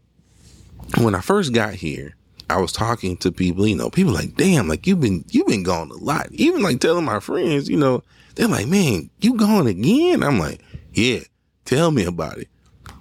[0.98, 2.16] when I first got here,
[2.48, 5.62] I was talking to people, you know, people like, damn, like you've been, you've been
[5.62, 6.28] gone a lot.
[6.32, 8.02] Even like telling my friends, you know,
[8.34, 10.22] they're like, man, you gone again?
[10.22, 10.60] I'm like,
[10.92, 11.20] yeah,
[11.64, 12.48] tell me about it.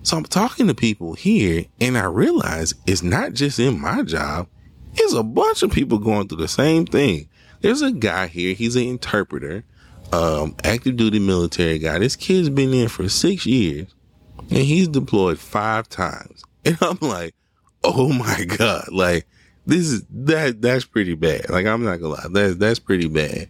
[0.03, 4.47] So I'm talking to people here and I realize it's not just in my job.
[4.93, 7.27] It's a bunch of people going through the same thing.
[7.61, 8.53] There's a guy here.
[8.53, 9.63] He's an interpreter,
[10.13, 11.99] um, active duty military guy.
[11.99, 13.87] This kid's been in for six years
[14.37, 16.43] and he's deployed five times.
[16.65, 17.35] And I'm like,
[17.85, 18.89] oh my God.
[18.91, 19.25] Like
[19.65, 21.49] this is that, that's pretty bad.
[21.49, 22.27] Like I'm not gonna lie.
[22.29, 23.49] That's, that's pretty bad.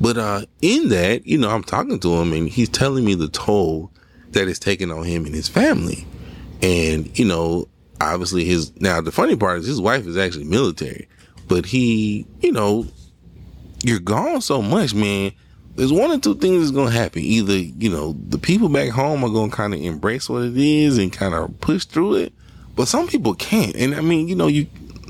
[0.00, 3.28] But, uh, in that, you know, I'm talking to him and he's telling me the
[3.28, 3.92] toll
[4.30, 6.04] that is taken on him and his family.
[6.62, 7.68] And, you know,
[8.00, 11.08] obviously his, now the funny part is his wife is actually military,
[11.46, 12.86] but he, you know,
[13.82, 15.32] you're gone so much, man.
[15.76, 17.22] There's one or two things that's to happen.
[17.22, 20.56] Either, you know, the people back home are going to kind of embrace what it
[20.56, 22.32] is and kind of push through it.
[22.74, 23.76] But some people can't.
[23.76, 24.66] And I mean, you know, you,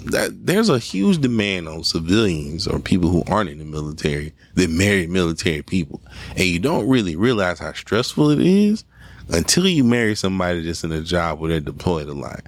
[0.06, 4.70] that there's a huge demand on civilians or people who aren't in the military that
[4.70, 6.02] marry military people.
[6.30, 8.84] And you don't really realize how stressful it is
[9.30, 12.42] until you marry somebody that's in a job where they're deployed a lot.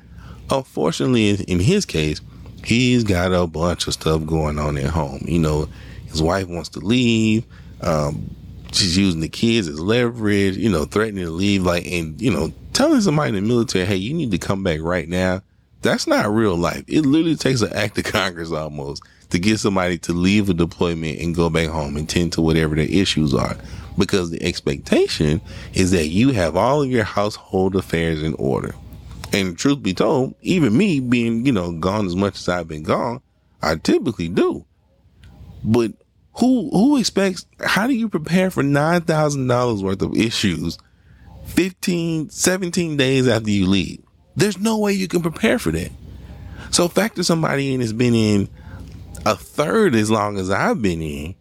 [0.50, 2.20] Unfortunately, in his case,
[2.64, 5.24] he's got a bunch of stuff going on at home.
[5.26, 5.68] You know,
[6.10, 7.44] his wife wants to leave.
[7.80, 8.34] Um,
[8.72, 12.52] she's using the kids as leverage, you know, threatening to leave, like, and, you know,
[12.72, 15.42] telling somebody in the military, hey, you need to come back right now.
[15.82, 16.84] That's not real life.
[16.86, 21.20] It literally takes an act of Congress almost to get somebody to leave a deployment
[21.20, 23.56] and go back home and tend to whatever their issues are
[23.96, 25.40] because the expectation
[25.72, 28.74] is that you have all of your household affairs in order.
[29.32, 32.82] And truth be told, even me being, you know, gone as much as I've been
[32.82, 33.20] gone,
[33.62, 34.64] I typically do.
[35.62, 35.92] But
[36.34, 40.78] who who expects how do you prepare for nine thousand dollars worth of issues
[41.46, 44.02] 15, 17 days after you leave?
[44.36, 45.90] There's no way you can prepare for that.
[46.70, 48.48] So factor somebody in that's been in
[49.26, 51.34] a third as long as I've been in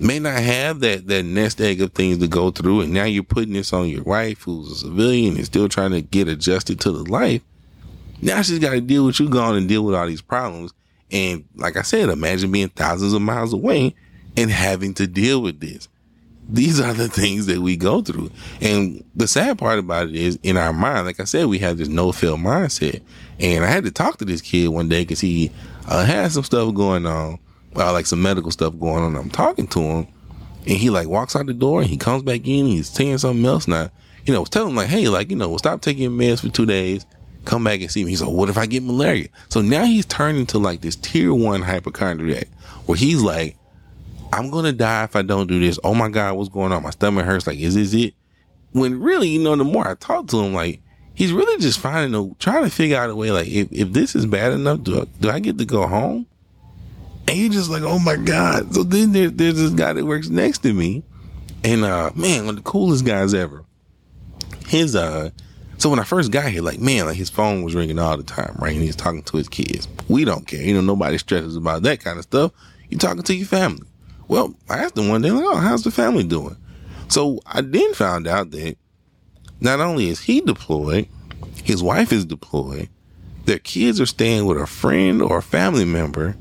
[0.00, 3.22] may not have that that nest egg of things to go through, and now you're
[3.22, 6.90] putting this on your wife, who's a civilian and still trying to get adjusted to
[6.90, 7.42] the life.
[8.20, 10.72] Now she's got to deal with you going and deal with all these problems.
[11.10, 13.94] And like I said, imagine being thousands of miles away
[14.36, 15.88] and having to deal with this.
[16.48, 18.30] These are the things that we go through.
[18.60, 21.78] And the sad part about it is in our mind, like I said, we have
[21.78, 23.00] this no fail mindset.
[23.40, 25.50] And I had to talk to this kid one day because he
[25.88, 27.38] uh, had some stuff going on
[27.76, 29.16] uh, like some medical stuff going on.
[29.16, 30.06] I'm talking to him
[30.66, 32.66] and he like walks out the door and he comes back in.
[32.66, 33.66] He's saying something else.
[33.66, 33.90] Now,
[34.24, 36.66] you know, telling him like, Hey, like, you know, well, stop taking meds for two
[36.66, 37.06] days.
[37.44, 38.10] Come back and see me.
[38.10, 39.28] He's like, what if I get malaria?
[39.50, 42.48] So now he's turning to like this tier one hypochondriac
[42.86, 43.56] where he's like,
[44.34, 45.78] I'm to die if I don't do this.
[45.84, 46.82] Oh my God, what's going on?
[46.82, 47.46] My stomach hurts.
[47.46, 48.14] Like, is this it?
[48.72, 50.80] When really, you know, the more I talk to him, like,
[51.14, 54.16] he's really just finding a, trying to figure out a way, like, if, if this
[54.16, 56.26] is bad enough, do I, do I get to go home?
[57.28, 58.74] And you're just like, oh my God.
[58.74, 61.04] So then there, there's this guy that works next to me.
[61.62, 63.64] And, uh, man, one of the coolest guys ever.
[64.66, 65.30] His, uh,
[65.78, 68.24] so when I first got here, like, man, like his phone was ringing all the
[68.24, 68.72] time, right?
[68.72, 69.86] And he's talking to his kids.
[70.08, 70.62] We don't care.
[70.62, 72.52] You know, nobody stresses about that kind of stuff.
[72.90, 73.86] You're talking to your family.
[74.28, 76.56] Well, I asked him one day, like, oh, how's the family doing?
[77.08, 78.76] So I then found out that
[79.60, 81.08] not only is he deployed,
[81.62, 82.88] his wife is deployed,
[83.44, 86.36] their kids are staying with a friend or a family member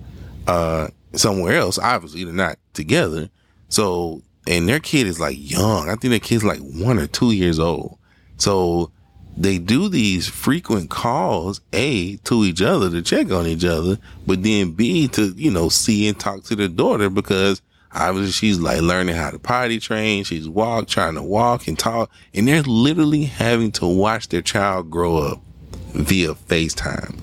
[0.48, 1.78] uh, somewhere else.
[1.78, 3.30] Obviously, they're not together.
[3.70, 5.90] So, and their kid is like young.
[5.90, 7.98] I think their kid's like one or two years old.
[8.38, 8.92] So
[9.36, 14.44] they do these frequent calls, A, to each other to check on each other, but
[14.44, 17.62] then B, to, you know, see and talk to their daughter because
[17.94, 20.24] obviously she's like learning how to potty train.
[20.24, 22.12] She's walk, trying to walk and talk.
[22.34, 25.42] And they're literally having to watch their child grow up
[25.94, 27.20] via FaceTime.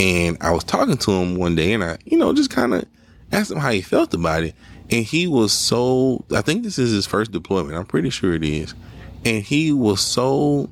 [0.00, 2.84] And I was talking to him one day and I, you know, just kind of
[3.32, 4.54] asked him how he felt about it.
[4.90, 7.76] And he was so, I think this is his first deployment.
[7.76, 8.74] I'm pretty sure it is.
[9.24, 10.70] And he was so,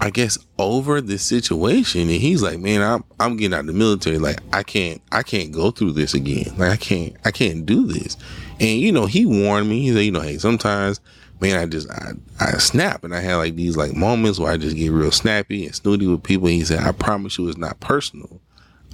[0.00, 2.02] I guess, over the situation.
[2.02, 4.18] And he's like, man, I'm, I'm getting out of the military.
[4.18, 6.56] Like, I can't, I can't go through this again.
[6.56, 8.16] Like, I can't, I can't do this.
[8.60, 9.82] And, you know, he warned me.
[9.82, 11.00] He said, you know, hey, sometimes
[11.40, 14.56] man, I just I, I snap and I had like these like moments where I
[14.56, 16.48] just get real snappy and snooty with people.
[16.48, 18.40] And he said, I promise you it's not personal.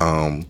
[0.00, 0.46] Um,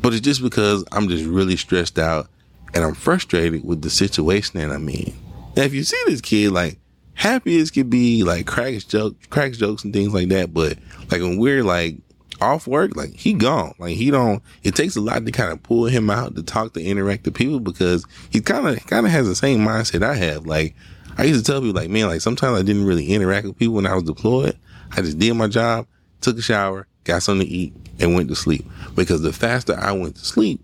[0.00, 2.28] but it's just because I'm just really stressed out
[2.74, 5.14] and I'm frustrated with the situation that I'm in.
[5.56, 6.78] Now, if you see this kid, like
[7.14, 10.52] happy as can be, like cracks jokes, cracks jokes and things like that.
[10.52, 10.78] But
[11.10, 11.96] like when we're like
[12.40, 13.74] off work, like he gone.
[13.78, 14.42] Like he don't.
[14.62, 17.34] It takes a lot to kind of pull him out to talk to interact with
[17.34, 20.46] people because he kind of kind of has the same mindset I have.
[20.46, 20.74] Like
[21.16, 23.74] I used to tell people like, man, like sometimes I didn't really interact with people
[23.74, 24.58] when I was deployed.
[24.92, 25.86] I just did my job,
[26.20, 28.64] took a shower, got something to eat, and went to sleep.
[28.94, 30.60] Because the faster I went to sleep,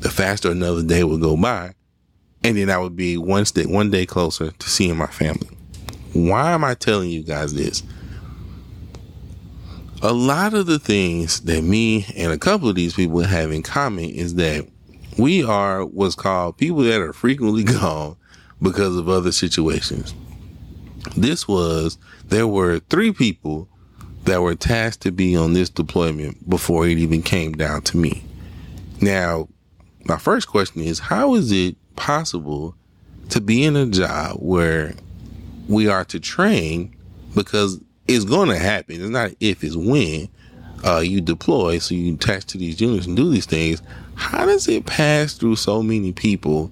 [0.00, 1.74] the faster another day would go by,
[2.42, 5.55] and then I would be one step, one day closer to seeing my family.
[6.16, 7.82] Why am I telling you guys this?
[10.02, 13.62] A lot of the things that me and a couple of these people have in
[13.62, 14.66] common is that
[15.18, 18.16] we are what's called people that are frequently gone
[18.60, 20.14] because of other situations.
[21.16, 23.68] This was, there were three people
[24.24, 28.24] that were tasked to be on this deployment before it even came down to me.
[29.00, 29.48] Now,
[30.04, 32.74] my first question is how is it possible
[33.30, 34.94] to be in a job where
[35.68, 36.94] we are to train
[37.34, 39.00] because it's going to happen.
[39.00, 40.28] It's not if, it's when
[40.84, 41.78] uh, you deploy.
[41.78, 43.82] So you attach to these units and do these things.
[44.14, 46.70] How does it pass through so many people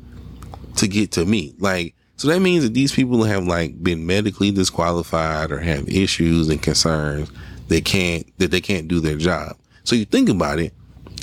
[0.76, 1.54] to get to me?
[1.58, 6.48] Like, so that means that these people have like been medically disqualified or have issues
[6.48, 7.30] and concerns
[7.68, 9.56] they can't, that they can't do their job.
[9.84, 10.72] So you think about it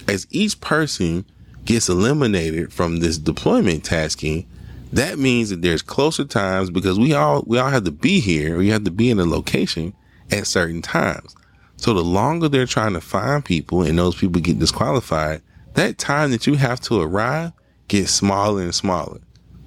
[0.08, 1.26] as each person
[1.66, 4.48] gets eliminated from this deployment tasking,
[4.94, 8.58] that means that there's closer times because we all we all have to be here.
[8.58, 9.94] We have to be in a location
[10.32, 11.36] at certain times.
[11.78, 15.42] So the longer they're trying to find people and those people get disqualified,
[15.74, 17.54] that time that you have to arrive
[17.88, 19.20] gets smaller and smaller.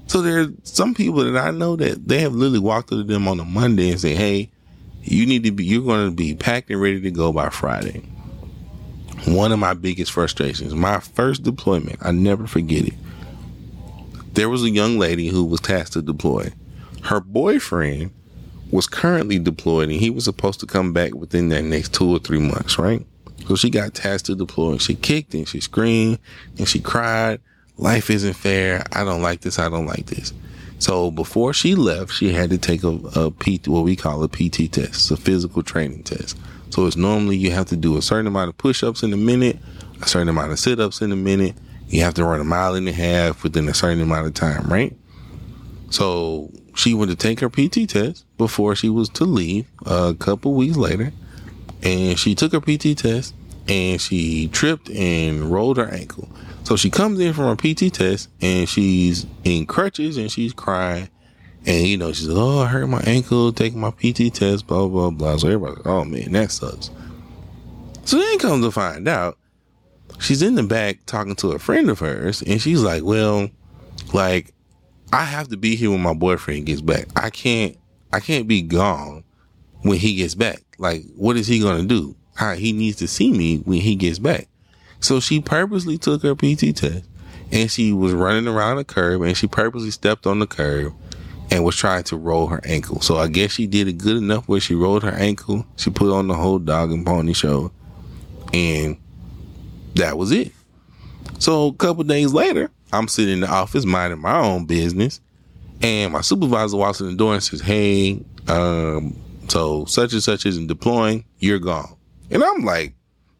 [0.06, 3.26] So there's some people that I know that they have literally walked up to them
[3.26, 4.50] on a Monday and say, Hey,
[5.02, 8.02] you need to be, you're going to be packed and ready to go by Friday.
[9.26, 12.94] One of my biggest frustrations, my first deployment, I never forget it
[14.34, 16.52] there was a young lady who was tasked to deploy.
[17.04, 18.10] Her boyfriend
[18.70, 22.18] was currently deployed and he was supposed to come back within that next two or
[22.18, 23.06] three months, right?
[23.46, 26.18] So she got tasked to deploy and she kicked and she screamed
[26.58, 27.40] and she cried.
[27.76, 28.84] Life isn't fair.
[28.92, 29.58] I don't like this.
[29.58, 30.32] I don't like this.
[30.78, 34.28] So before she left, she had to take a, a P, what we call a
[34.28, 34.94] PT test.
[34.94, 36.36] It's a physical training test.
[36.70, 39.58] So it's normally you have to do a certain amount of push-ups in a minute,
[40.02, 41.54] a certain amount of sit-ups in a minute,
[41.88, 44.66] you have to run a mile and a half within a certain amount of time,
[44.68, 44.96] right?
[45.90, 50.54] So she went to take her PT test before she was to leave a couple
[50.54, 51.12] weeks later.
[51.82, 53.34] And she took her PT test
[53.68, 56.28] and she tripped and rolled her ankle.
[56.64, 61.10] So she comes in from her PT test and she's in crutches and she's crying.
[61.66, 64.88] And you know, she's says, Oh, I hurt my ankle taking my PT test, blah,
[64.88, 65.36] blah, blah.
[65.36, 66.90] So everybody's like, Oh man, that sucks.
[68.04, 69.38] So then comes to find out
[70.24, 73.50] she's in the back talking to a friend of hers, and she's like, "Well,
[74.12, 74.52] like
[75.12, 77.06] I have to be here when my boyfriend gets back.
[77.14, 77.76] I can't,
[78.12, 79.22] I can't be gone
[79.82, 80.62] when he gets back.
[80.78, 82.16] Like, what is he gonna do?
[82.34, 84.48] How he needs to see me when he gets back."
[85.00, 87.04] So she purposely took her PT test,
[87.52, 90.94] and she was running around the curb, and she purposely stepped on the curb
[91.50, 93.00] and was trying to roll her ankle.
[93.02, 95.66] So I guess she did it good enough where she rolled her ankle.
[95.76, 97.70] She put on the whole dog and pony show,
[98.54, 98.96] and
[99.94, 100.52] that was it.
[101.38, 105.20] So a couple days later, I'm sitting in the office minding my own business,
[105.82, 109.16] and my supervisor walks in the door and says, "Hey, um,
[109.48, 111.24] so such and such isn't deploying.
[111.38, 111.96] You're gone."
[112.30, 112.94] And I'm like,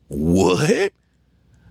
[0.08, 0.92] "What?"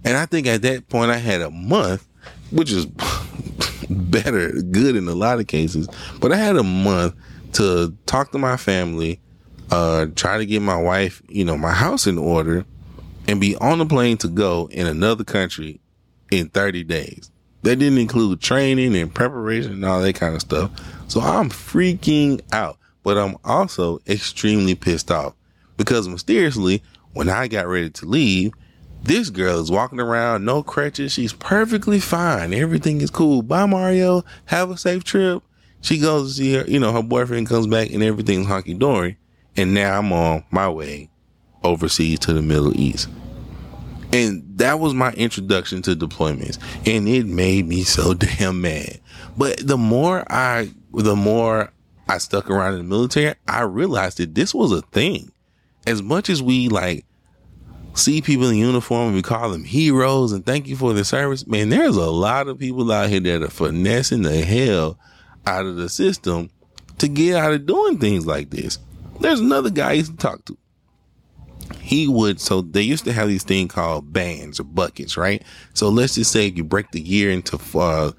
[0.06, 2.08] And I think at that point I had a month,
[2.52, 2.86] which is
[3.90, 5.88] better, good in a lot of cases,
[6.20, 7.16] but I had a month
[7.54, 9.20] to talk to my family,
[9.72, 12.66] uh, try to get my wife, you know, my house in order,
[13.28, 15.80] and be on a plane to go in another country
[16.32, 17.32] in 30 days.
[17.64, 20.72] That didn't include training and preparation and all that kind of stuff.
[21.08, 25.34] So I'm freaking out, but I'm also extremely pissed off
[25.78, 28.52] because mysteriously, when I got ready to leave,
[29.04, 31.12] this girl is walking around, no crutches.
[31.12, 32.54] She's perfectly fine.
[32.54, 33.42] Everything is cool.
[33.42, 34.24] Bye, Mario.
[34.46, 35.44] Have a safe trip.
[35.82, 39.18] She goes to see her, you know, her boyfriend comes back and everything's honky dory.
[39.56, 41.10] And now I'm on my way
[41.64, 43.10] overseas to the Middle East.
[44.12, 46.60] And that was my introduction to deployments.
[46.86, 49.00] And it made me so damn mad.
[49.38, 51.74] But the more I, the more
[52.08, 55.32] I stuck around in the military, I realized that this was a thing.
[55.88, 57.06] As much as we like
[57.96, 61.48] see people in uniform and we call them heroes and thank you for the service,
[61.48, 64.98] man, there's a lot of people out here that are finessing the hell
[65.46, 66.50] out of the system
[67.00, 68.80] to get out of doing things like this.
[69.20, 70.58] There's another guy I used to talk to
[71.80, 75.44] he would so they used to have these thing called bands or buckets right?
[75.74, 78.12] So let's just say you break the year into uh,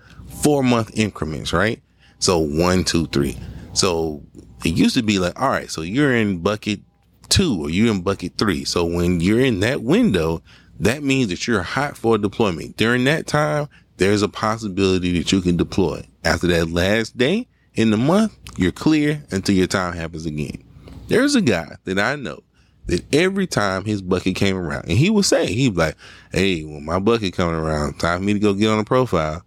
[0.43, 1.83] four month increments right?
[2.19, 3.39] So one two three.
[3.73, 4.23] So
[4.65, 6.81] it used to be like all right so you're in bucket
[7.29, 8.65] two or you're in bucket three.
[8.65, 10.43] So when you're in that window
[10.81, 12.77] that means that you're hot for deployment.
[12.77, 16.07] During that time there's a possibility that you can deploy.
[16.25, 20.63] After that last day in the month you're clear until your time happens again.
[21.09, 22.44] There's a guy that i know
[22.87, 25.97] that every time his bucket came around, and he would say, he'd like,
[26.32, 29.43] Hey, when my bucket coming around, time for me to go get on a profile.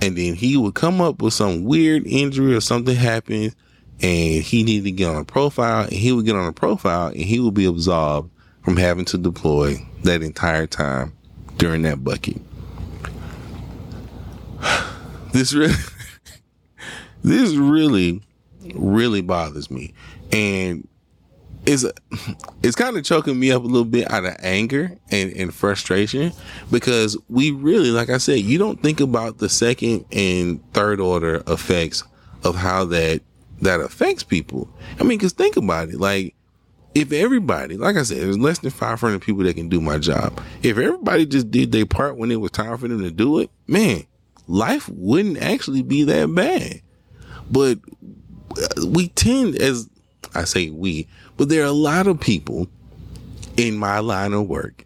[0.00, 3.56] And then he would come up with some weird injury or something happens
[4.00, 7.08] and he needed to get on a profile and he would get on a profile
[7.08, 8.30] and he would be absolved
[8.62, 11.12] from having to deploy that entire time
[11.56, 12.40] during that bucket.
[15.30, 15.74] This really,
[17.22, 18.22] this really,
[18.74, 19.92] really bothers me.
[20.32, 20.88] And
[21.68, 21.84] it's
[22.62, 26.32] it's kind of choking me up a little bit out of anger and, and frustration
[26.70, 31.42] because we really, like I said, you don't think about the second and third order
[31.46, 32.04] effects
[32.42, 33.20] of how that
[33.60, 34.70] that affects people.
[34.98, 36.34] I mean, because think about it, like
[36.94, 40.40] if everybody, like I said, there's less than 500 people that can do my job.
[40.62, 43.50] If everybody just did their part when it was time for them to do it,
[43.66, 44.04] man,
[44.46, 46.80] life wouldn't actually be that bad.
[47.50, 47.78] But
[48.56, 49.90] uh, we tend, as
[50.34, 51.08] I say we,
[51.38, 52.68] but there are a lot of people
[53.56, 54.84] in my line of work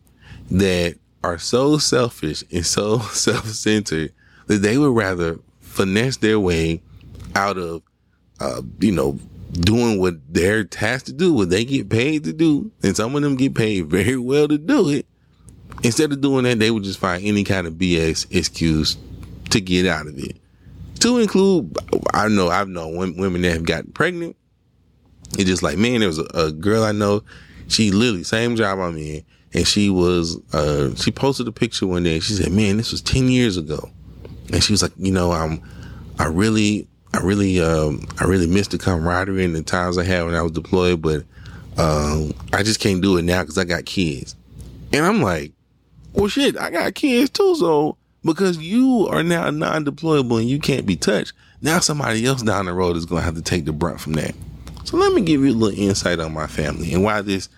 [0.51, 4.13] that are so selfish and so self centered
[4.47, 6.81] that they would rather finesse their way
[7.35, 7.83] out of,
[8.39, 9.19] uh, you know,
[9.53, 12.71] doing what they're tasked to do, what they get paid to do.
[12.83, 15.07] And some of them get paid very well to do it.
[15.83, 18.97] Instead of doing that, they would just find any kind of BS excuse
[19.51, 20.37] to get out of it.
[21.01, 21.77] To include,
[22.13, 24.37] I know I've known women that have gotten pregnant
[25.39, 27.23] it's just like, man, there was a, a, girl I know.
[27.69, 29.25] She literally same job I'm in,
[29.55, 32.21] and she was uh she posted a picture one day.
[32.21, 33.91] She said, "Man, this was ten years ago,"
[34.53, 35.63] and she was like, "You know, I'm
[36.19, 40.25] I really I really um I really missed the camaraderie and the times I had
[40.25, 41.25] when I was deployed, but
[41.79, 44.37] um I just can't do it now because I got kids."
[44.93, 45.53] And I'm like,
[46.13, 50.87] "Well, shit, I got kids too, so." Because you are now non-deployable and you can't
[50.87, 51.33] be touched.
[51.61, 54.13] Now somebody else down the road is going to have to take the brunt from
[54.13, 54.33] that.
[54.85, 57.49] So let me give you a little insight on my family and why this,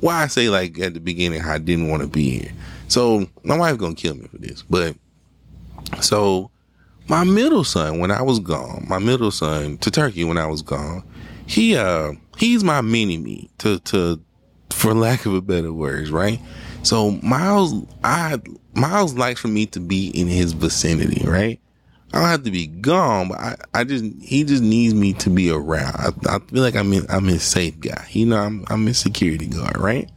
[0.00, 2.52] why I say like at the beginning I didn't want to be here.
[2.88, 4.94] So my wife gonna kill me for this, but
[6.00, 6.50] so
[7.08, 10.62] my middle son when I was gone, my middle son to Turkey when I was
[10.62, 11.02] gone,
[11.46, 14.20] he uh he's my mini me to to
[14.70, 16.40] for lack of a better words, right?
[16.82, 18.38] So Miles, I
[18.74, 21.60] Miles likes for me to be in his vicinity, right?
[22.14, 25.30] I don't have to be gone, but I, I just he just needs me to
[25.30, 25.96] be around.
[25.96, 28.06] I, I feel like I'm in, I'm his safe guy.
[28.10, 30.08] You know, I'm I'm his security guard, right?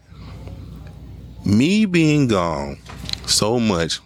[1.44, 2.78] Me being gone
[3.26, 4.00] so much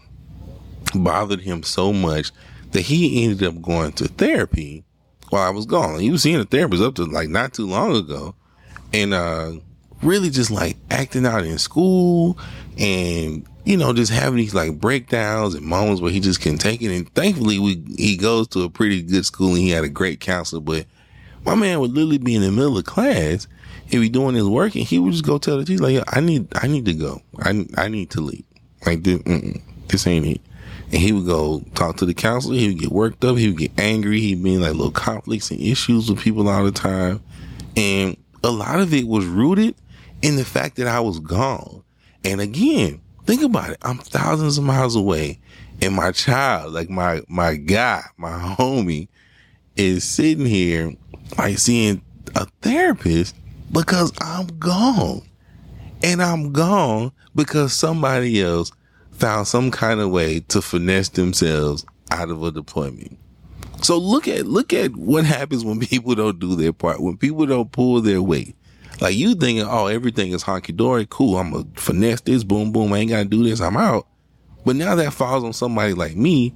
[0.95, 2.31] bothered him so much
[2.71, 4.85] that he ended up going to therapy
[5.29, 5.99] while I was gone.
[5.99, 8.35] He was seeing a therapist up to like not too long ago,
[8.93, 9.51] and uh,
[10.01, 12.37] really just like acting out in school
[12.77, 16.61] and you know, just having these like breakdowns and moments where he just can not
[16.61, 16.95] take it.
[16.95, 20.19] And thankfully, we he goes to a pretty good school and he had a great
[20.19, 20.61] counselor.
[20.61, 20.85] But
[21.45, 23.47] my man would literally be in the middle of class
[23.91, 26.19] and be doing his work, and he would just go tell the teacher like, "I
[26.21, 27.21] need, I need to go.
[27.39, 28.45] I, I need to leave.
[28.85, 29.21] Like this,
[29.87, 30.41] this ain't it."
[30.91, 32.55] And he would go talk to the counselor.
[32.55, 33.37] He would get worked up.
[33.37, 34.19] He would get angry.
[34.19, 37.21] He'd be in like little conflicts and issues with people all the time.
[37.77, 39.75] And a lot of it was rooted
[40.21, 41.83] in the fact that I was gone.
[42.25, 43.77] And again, Think about it.
[43.81, 45.39] I'm thousands of miles away
[45.81, 49.07] and my child, like my, my guy, my homie
[49.75, 50.93] is sitting here
[51.37, 52.03] like seeing
[52.35, 53.35] a therapist
[53.71, 55.23] because I'm gone.
[56.03, 58.71] And I'm gone because somebody else
[59.11, 63.17] found some kind of way to finesse themselves out of a deployment.
[63.81, 67.45] So look at look at what happens when people don't do their part, when people
[67.45, 68.55] don't pull their weight.
[69.01, 71.39] Like you thinking, oh, everything is honky dory, cool.
[71.39, 72.93] I'm gonna finesse this, boom, boom.
[72.93, 73.59] I ain't gotta do this.
[73.59, 74.07] I'm out.
[74.63, 76.53] But now that falls on somebody like me,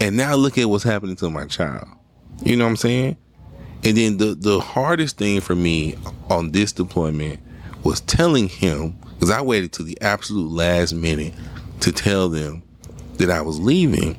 [0.00, 1.86] and now look at what's happening to my child.
[2.42, 3.16] You know what I'm saying?
[3.84, 5.94] And then the the hardest thing for me
[6.28, 7.38] on this deployment
[7.84, 11.32] was telling him because I waited to the absolute last minute
[11.80, 12.64] to tell them
[13.18, 14.18] that I was leaving.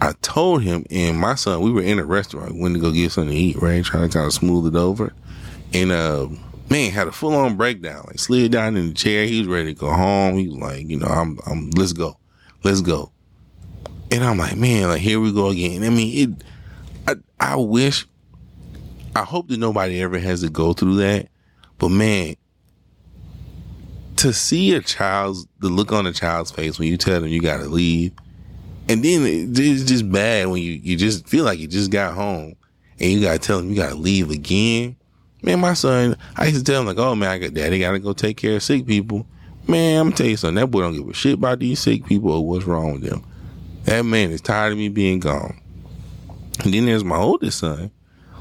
[0.00, 2.90] I told him and my son, we were in a restaurant, we went to go
[2.90, 3.84] get something to eat, right?
[3.84, 5.12] Trying to kind of smooth it over
[5.74, 6.28] and uh
[6.70, 8.04] man had a full on breakdown.
[8.06, 9.26] Like slid down in the chair.
[9.26, 10.36] He was ready to go home.
[10.36, 12.16] He was like, you know, I'm I'm let's go.
[12.64, 13.12] Let's go.
[14.10, 15.84] And I'm like, man, like here we go again.
[15.84, 16.44] I mean, it
[17.06, 17.14] I
[17.52, 18.06] I wish
[19.14, 21.28] I hope that nobody ever has to go through that.
[21.78, 22.36] But man,
[24.16, 27.40] to see a child's the look on a child's face when you tell them you
[27.40, 28.12] gotta leave,
[28.88, 32.54] and then it's just bad when you you just feel like you just got home
[33.00, 34.96] and you gotta tell them you gotta leave again.
[35.42, 37.92] Man, my son, I used to tell him like, "Oh man, I got daddy got
[37.92, 39.26] to go take care of sick people."
[39.66, 40.56] Man, I'm gonna tell you something.
[40.56, 43.24] That boy don't give a shit about these sick people or what's wrong with them.
[43.84, 45.60] That man is tired of me being gone.
[46.64, 47.90] And then there's my oldest son,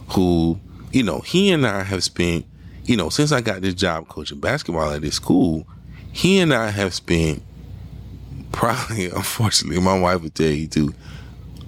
[0.10, 0.60] who,
[0.92, 2.46] you know, he and I have spent
[2.86, 5.68] you know, since I got this job coaching basketball at this school,
[6.12, 7.44] he and I have spent
[8.52, 10.94] probably, unfortunately, my wife would tell you too.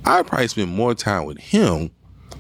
[0.05, 1.91] I probably spent more time with him,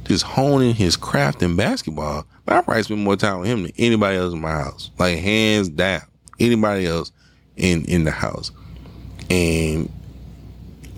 [0.03, 2.25] just honing his craft in basketball.
[2.45, 5.19] But I probably spend more time with him than anybody else in my house, like
[5.19, 6.01] hands down,
[6.39, 7.11] anybody else
[7.55, 8.51] in in the house.
[9.29, 9.91] And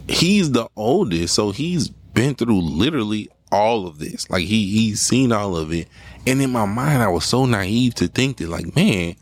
[0.07, 4.29] he's the oldest, so he's been through literally all of this.
[4.29, 5.87] Like he he's seen all of it.
[6.27, 9.15] And in my mind, I was so naive to think that, like, man,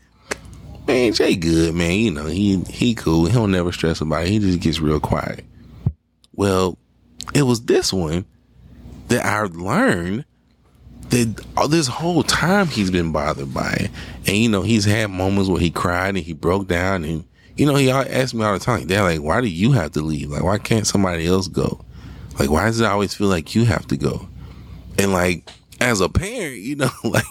[0.86, 1.92] man, Jay good, man.
[1.92, 3.26] You know, he he cool.
[3.26, 4.30] He don't never stress about it.
[4.30, 5.44] He just gets real quiet.
[6.32, 6.78] Well,
[7.34, 8.24] it was this one
[9.08, 10.24] that I learned
[11.10, 13.90] that all this whole time he's been bothered by it.
[14.26, 17.24] And you know, he's had moments where he cried and he broke down and
[17.56, 20.00] you know, he asked me all the time, Dad, like, why do you have to
[20.00, 20.30] leave?
[20.30, 21.84] Like, why can't somebody else go?
[22.38, 24.28] Like, why does it always feel like you have to go?
[24.98, 25.48] And like,
[25.80, 27.24] as a parent, you know, like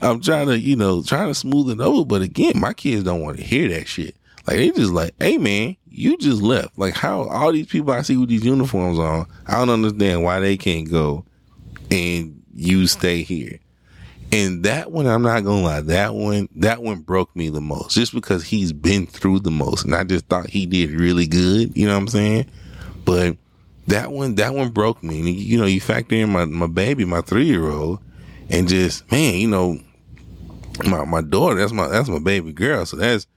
[0.00, 2.04] I'm trying to, you know, trying to smooth it over.
[2.04, 4.16] But again, my kids don't want to hear that shit.
[4.46, 6.78] Like they just like, hey man, you just left.
[6.78, 10.40] Like how all these people I see with these uniforms on, I don't understand why
[10.40, 11.24] they can't go
[11.90, 13.58] and you stay here.
[14.32, 17.94] And that one, I'm not gonna lie, that one, that one broke me the most,
[17.94, 21.76] just because he's been through the most, and I just thought he did really good.
[21.76, 22.50] You know what I'm saying?
[23.04, 23.36] But
[23.86, 25.20] that one, that one broke me.
[25.20, 28.00] And, you know, you factor in my, my baby, my three year old,
[28.50, 29.78] and just, man, you know,
[30.84, 32.84] my, my daughter, that's my, that's my baby girl.
[32.84, 33.28] So that's,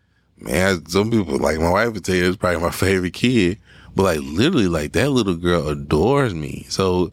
[0.41, 3.59] man, some people, like my wife would tell you, it's probably my favorite kid.
[3.95, 6.65] But like, literally, like that little girl adores me.
[6.69, 7.11] So,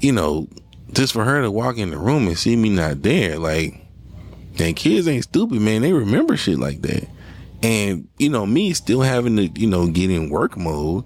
[0.00, 0.48] you know,
[0.92, 3.84] just for her to walk in the room and see me not there, like,
[4.58, 5.82] and kids ain't stupid, man.
[5.82, 7.08] They remember shit like that.
[7.62, 11.04] And, you know, me still having to, you know, get in work mode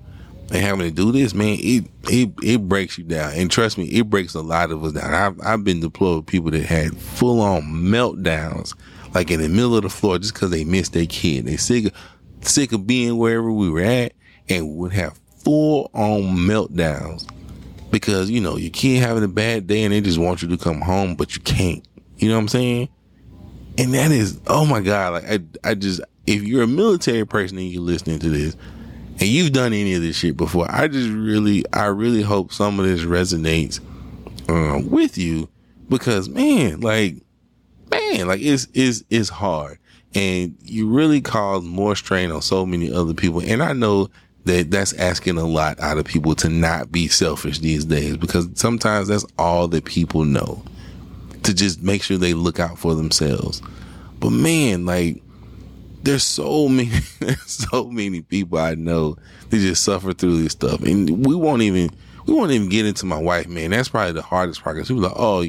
[0.51, 3.33] and having to do this, man, it it it breaks you down.
[3.35, 5.15] And trust me, it breaks a lot of us down.
[5.15, 8.75] I've I've been deployed with people that had full on meltdowns,
[9.15, 11.47] like in the middle of the floor, just because they missed their kid.
[11.47, 11.93] They sick of,
[12.41, 14.13] sick of being wherever we were at,
[14.49, 17.29] and would have full on meltdowns
[17.91, 20.57] because you know your kid having a bad day and they just want you to
[20.57, 21.87] come home, but you can't.
[22.17, 22.89] You know what I'm saying?
[23.79, 25.13] And that is, oh my god!
[25.13, 25.25] Like
[25.65, 28.57] I, I just if you're a military person and you're listening to this,
[29.19, 32.79] and you've done any of this shit before, I just really, I really hope some
[32.79, 33.81] of this resonates
[34.49, 35.49] uh, with you
[35.89, 37.17] because man, like,
[37.93, 39.79] man, like it's it's it's hard,
[40.15, 43.41] and you really cause more strain on so many other people.
[43.41, 44.11] And I know
[44.45, 48.49] that that's asking a lot out of people to not be selfish these days because
[48.55, 50.63] sometimes that's all that people know
[51.45, 53.63] to just make sure they look out for themselves.
[54.19, 55.23] But man, like
[56.03, 56.91] there's so many,
[57.47, 59.17] so many people I know
[59.51, 61.91] that just suffer through this stuff, and we won't even,
[62.27, 63.71] we won't even get into my wife, man.
[63.71, 64.77] That's probably the hardest part.
[64.77, 65.45] Cause people like, oh,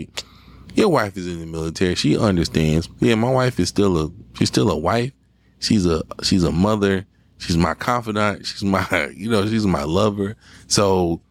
[0.76, 1.96] your wife is in the military.
[1.96, 2.90] She understands.
[3.00, 5.12] Yeah, my wife is still a, she's still a wife.
[5.60, 7.06] She's a, she's a mother.
[7.38, 8.46] She's my confidant.
[8.46, 10.36] She's my, you know, she's my lover.
[10.68, 11.22] So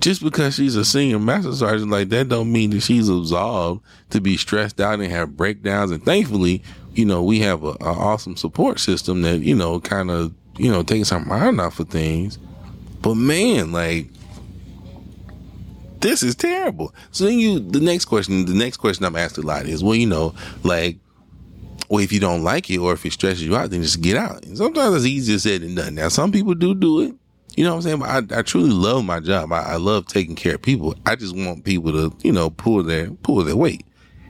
[0.00, 4.20] just because she's a senior master sergeant like that don't mean that she's absolved to
[4.20, 5.90] be stressed out and have breakdowns.
[5.90, 6.62] And thankfully,
[6.94, 10.82] you know, we have a, awesome support system that, you know, kind of, you know,
[10.82, 12.38] takes our mind off of things.
[13.02, 14.08] But man, like,
[16.00, 16.94] this is terrible.
[17.10, 19.94] So then you, the next question, the next question I'm asked a lot is, well,
[19.94, 20.98] you know, like,
[21.88, 24.16] well, if you don't like it or if it stresses you out, then just get
[24.16, 24.44] out.
[24.44, 25.94] And sometimes it's easier said than done.
[25.94, 27.14] Now, some people do do it.
[27.56, 27.98] You know what I'm saying?
[28.00, 29.52] But I, I truly love my job.
[29.52, 30.94] I, I love taking care of people.
[31.06, 33.86] I just want people to, you know, pull their, pull their weight.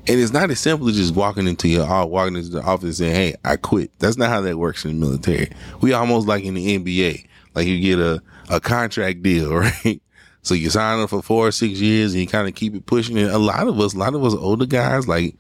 [0.09, 2.85] And it's not as simple as just walking into your uh, walking into the office
[2.85, 5.51] and saying, "Hey, I quit." That's not how that works in the military.
[5.81, 10.01] We almost like in the NBA, like you get a a contract deal, right?
[10.47, 12.87] So you sign up for four or six years and you kind of keep it
[12.87, 13.19] pushing.
[13.19, 15.35] And a lot of us, a lot of us older guys, like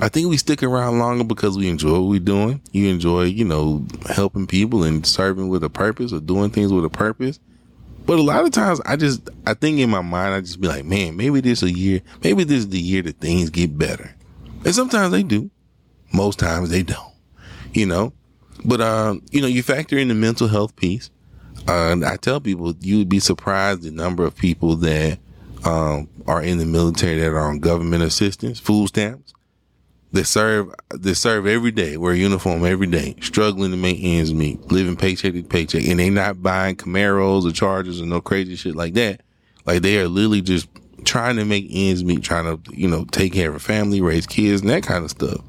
[0.00, 2.60] I think we stick around longer because we enjoy what we're doing.
[2.72, 6.84] You enjoy, you know, helping people and serving with a purpose or doing things with
[6.84, 7.38] a purpose.
[8.06, 10.66] But a lot of times I just, I think in my mind, I just be
[10.66, 14.16] like, man, maybe this a year, maybe this is the year that things get better.
[14.64, 15.48] And sometimes they do.
[16.12, 17.14] Most times they don't,
[17.72, 18.12] you know?
[18.64, 21.10] But, um, you know, you factor in the mental health piece.
[21.66, 25.18] Uh, I tell people you would be surprised the number of people that,
[25.64, 29.34] um, are in the military that are on government assistance, food stamps
[30.14, 34.70] they serve they serve every day, wear uniform every day, struggling to make ends meet,
[34.70, 38.76] living paycheck to paycheck, and they're not buying Camaros or Chargers or no crazy shit
[38.76, 39.22] like that.
[39.66, 40.68] Like they are literally just
[41.04, 44.24] trying to make ends meet, trying to you know take care of a family, raise
[44.24, 45.40] kids, and that kind of stuff.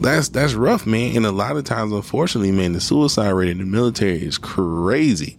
[0.00, 1.16] That's that's rough, man.
[1.16, 5.38] And a lot of times, unfortunately, man, the suicide rate in the military is crazy.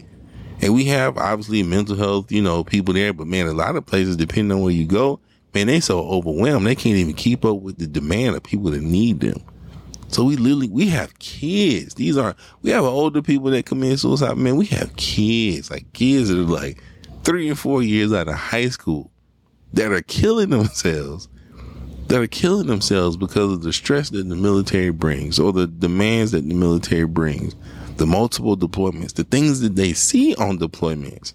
[0.62, 3.86] And we have obviously mental health, you know, people there, but man, a lot of
[3.86, 5.20] places, depending on where you go,
[5.53, 8.82] man, they so overwhelmed they can't even keep up with the demand of people that
[8.82, 9.41] need them.
[10.08, 11.95] So we literally we have kids.
[11.95, 14.38] These are we have older people that commit suicide.
[14.38, 16.82] Man, we have kids, like kids that are like
[17.24, 19.12] three and four years out of high school
[19.74, 21.28] that are killing themselves.
[22.08, 26.32] That are killing themselves because of the stress that the military brings or the demands
[26.32, 27.56] that the military brings,
[27.97, 31.34] the multiple deployments, the things that they see on deployments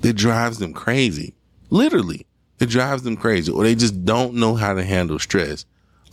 [0.00, 1.34] that drives them crazy.
[1.70, 2.26] Literally,
[2.60, 5.64] it drives them crazy, or they just don't know how to handle stress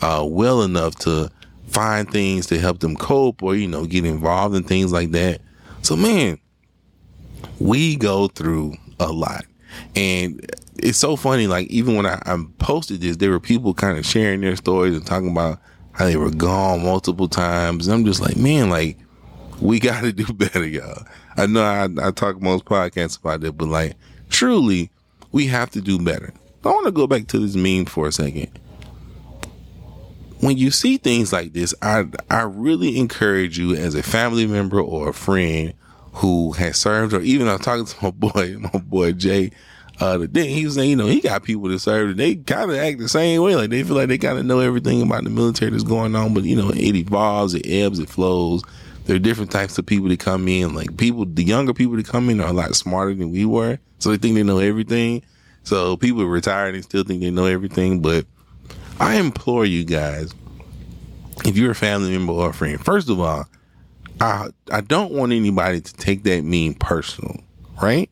[0.02, 1.32] uh, well enough to
[1.68, 5.42] find things to help them cope or, you know, get involved in things like that.
[5.82, 6.40] So, man,
[7.60, 9.46] we go through a lot.
[9.96, 10.46] And
[10.78, 11.48] it's so funny.
[11.48, 14.96] Like, even when I, I posted this, there were people kind of sharing their stories
[14.96, 15.60] and talking about
[15.92, 17.88] how they were gone multiple times.
[17.88, 18.98] And I'm just like, man, like,
[19.62, 21.06] we got to do better, y'all.
[21.38, 23.96] I know I, I talk most podcasts about it, but like,
[24.30, 24.90] truly,
[25.32, 26.34] we have to do better.
[26.64, 28.50] I want to go back to this meme for a second
[30.40, 34.80] when you see things like this, I I really encourage you as a family member
[34.80, 35.74] or a friend
[36.16, 39.52] who has served, or even I'm talking to my boy, my boy Jay.
[40.00, 42.36] Uh, the thing he was saying, you know, he got people that serve, and they
[42.36, 43.56] kind of act the same way.
[43.56, 46.34] Like they feel like they kind of know everything about the military that's going on,
[46.34, 48.62] but you know, it evolves, it ebbs, it flows.
[49.06, 50.74] There are different types of people that come in.
[50.74, 53.80] Like people, the younger people that come in are a lot smarter than we were,
[54.00, 55.22] so they think they know everything.
[55.64, 58.26] So people retired and still think they know everything, but
[59.00, 60.34] I implore you guys,
[61.46, 63.48] if you're a family member or a friend, first of all,
[64.22, 67.42] I I don't want anybody to take that mean personal,
[67.82, 68.10] right?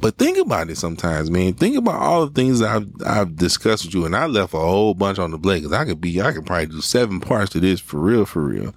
[0.00, 1.54] But think about it sometimes, man.
[1.54, 4.94] Think about all the things I've I've discussed with you, and I left a whole
[4.94, 7.60] bunch on the blade because I could be I could probably do seven parts to
[7.60, 8.74] this for real, for real.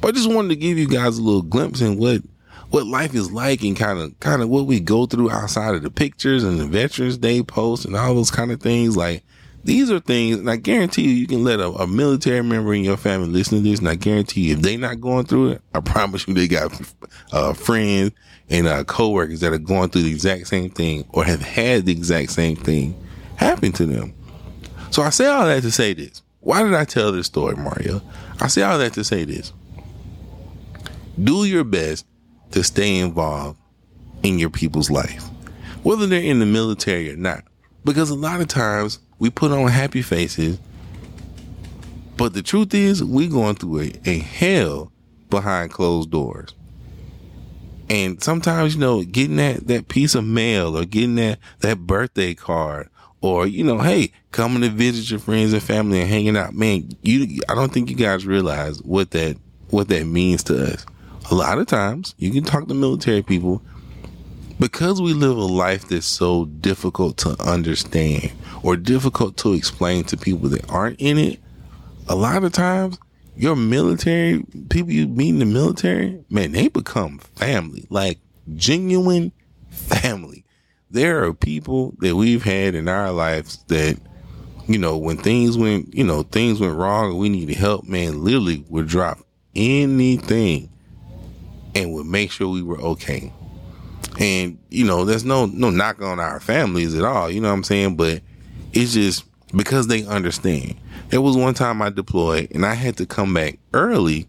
[0.00, 2.22] But I just wanted to give you guys a little glimpse in what
[2.70, 5.82] what life is like and kind of kind of what we go through outside of
[5.82, 8.96] the pictures and the Veterans Day posts and all those kind of things.
[8.96, 9.24] Like
[9.66, 12.84] these are things, and I guarantee you, you can let a, a, military member in
[12.84, 15.62] your family listen to this, and I guarantee you, if they're not going through it,
[15.74, 16.72] I promise you, they got
[17.32, 18.12] uh, friends
[18.48, 21.92] and uh, coworkers that are going through the exact same thing or have had the
[21.92, 22.96] exact same thing
[23.36, 24.14] happen to them.
[24.90, 26.22] So I say all that to say this.
[26.40, 28.00] Why did I tell this story, Mario?
[28.40, 29.52] I say all that to say this.
[31.22, 32.06] Do your best
[32.52, 33.58] to stay involved
[34.22, 35.24] in your people's life,
[35.82, 37.42] whether they're in the military or not.
[37.84, 40.58] Because a lot of times we put on happy faces,
[42.16, 44.92] but the truth is we going through a, a hell
[45.30, 46.54] behind closed doors.
[47.88, 52.34] And sometimes, you know, getting that, that piece of mail or getting that, that birthday
[52.34, 52.88] card
[53.20, 56.88] or, you know, hey, coming to visit your friends and family and hanging out, man,
[57.02, 59.36] you, I don't think you guys realize what that,
[59.70, 60.84] what that means to us.
[61.30, 63.62] A lot of times you can talk to military people
[64.58, 68.32] because we live a life that's so difficult to understand
[68.62, 71.40] or difficult to explain to people that aren't in it,
[72.08, 72.98] a lot of times
[73.36, 78.18] your military people you meet in the military, man, they become family, like
[78.54, 79.32] genuine
[79.68, 80.44] family.
[80.90, 83.98] There are people that we've had in our lives that,
[84.66, 88.24] you know, when things went, you know, things went wrong and we needed help, man,
[88.24, 89.18] literally would drop
[89.54, 90.70] anything
[91.74, 93.32] and would make sure we were okay.
[94.18, 97.30] And, you know, there's no, no knock on our families at all.
[97.30, 97.96] You know what I'm saying?
[97.96, 98.22] But
[98.72, 100.76] it's just because they understand.
[101.08, 104.26] There was one time I deployed and I had to come back early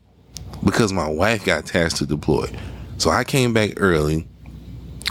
[0.64, 2.50] because my wife got tasked to deploy.
[2.98, 4.28] So I came back early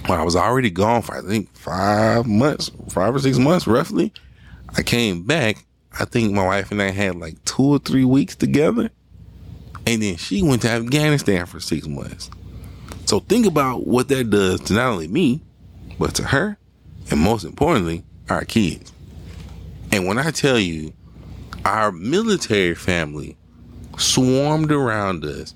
[0.06, 4.12] when I was already gone for I think five months, five or six months roughly.
[4.76, 5.64] I came back.
[5.98, 8.90] I think my wife and I had like two or three weeks together.
[9.86, 12.28] And then she went to Afghanistan for six months.
[13.06, 15.40] So think about what that does to not only me,
[15.96, 16.58] but to her,
[17.08, 18.92] and most importantly, our kids.
[19.92, 20.92] And when I tell you,
[21.64, 23.36] our military family
[23.96, 25.54] swarmed around us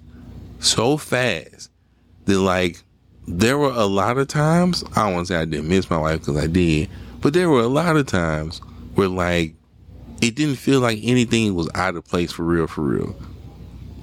[0.61, 1.71] so fast
[2.27, 2.85] that, like,
[3.27, 6.37] there were a lot of times, I to say I didn't miss my wife because
[6.37, 6.89] I did,
[7.21, 8.61] but there were a lot of times
[8.95, 9.55] where, like,
[10.23, 13.17] it didn't feel like anything was out of place for real, for real.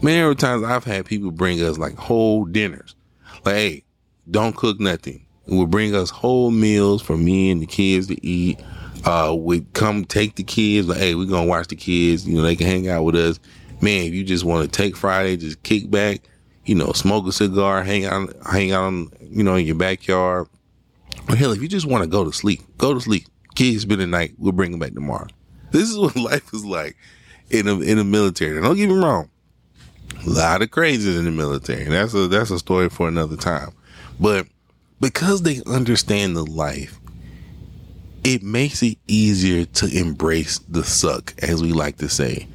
[0.02, 2.94] Many times I've had people bring us like whole dinners
[3.48, 3.84] like, hey,
[4.30, 5.26] don't cook nothing.
[5.48, 8.60] It will bring us whole meals for me and the kids to eat.
[9.06, 12.28] Uh, we come take the kids, like, hey, we're gonna watch the kids.
[12.28, 13.40] You know, they can hang out with us.
[13.80, 16.22] Man, if you just want to take Friday, just kick back,
[16.66, 18.92] you know, smoke a cigar, hang out, hang out,
[19.22, 20.48] you know, in your backyard.
[21.30, 23.26] Or hell, if you just want to go to sleep, go to sleep.
[23.56, 24.34] Kids spend the night.
[24.38, 25.28] We'll bring them back tomorrow.
[25.72, 26.98] This is what life is like
[27.50, 28.60] in a, in the military.
[28.60, 29.30] Now, don't get me wrong.
[30.26, 31.86] A lot of crazies in the military.
[31.86, 33.72] That's a that's a story for another time.
[34.20, 34.48] But
[35.00, 37.00] because they understand the life,
[38.24, 42.48] it makes it easier to embrace the suck, as we like to say.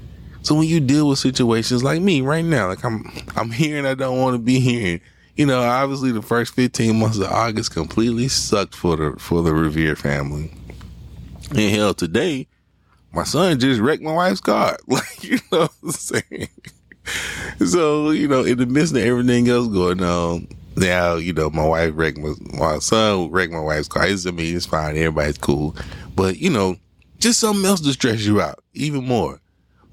[0.43, 3.87] So when you deal with situations like me right now, like I'm, I'm here and
[3.87, 5.01] I don't want to be here.
[5.37, 9.55] You know, obviously the first 15 months of August completely sucked for the, for the
[9.55, 10.53] Revere family.
[11.51, 12.49] And hell, today,
[13.13, 14.77] my son just wrecked my wife's car.
[14.89, 16.49] Like, you know what I'm saying?
[17.67, 21.65] So, you know, in the midst of everything else going on, now, you know, my
[21.65, 24.07] wife wrecked my, my son wrecked my wife's car.
[24.07, 24.97] It's, I mean, it's fine.
[24.97, 25.77] Everybody's cool.
[26.17, 26.77] But, you know,
[27.19, 29.41] just something else to stress you out even more.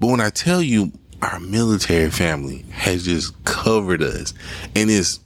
[0.00, 0.92] But when I tell you
[1.22, 4.32] our military family has just covered us
[4.74, 5.20] and it's,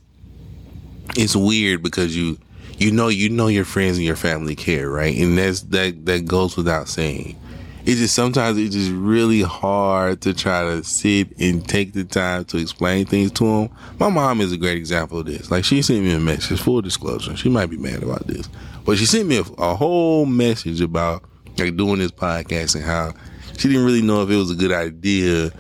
[1.16, 2.37] it's weird because you,
[2.76, 5.16] you know, you know your friends and your family care, right?
[5.16, 7.39] And that's, that, that goes without saying
[7.87, 12.45] it's just sometimes it's just really hard to try to sit and take the time
[12.47, 13.76] to explain things to them.
[13.99, 15.51] My mom is a great example of this.
[15.51, 17.37] Like she sent me a message, full disclosure.
[17.37, 18.49] She might be mad about this,
[18.85, 21.24] but she sent me a, a whole message about
[21.59, 23.12] like doing this podcast and how
[23.59, 25.51] she didn't really know if it was a good idea,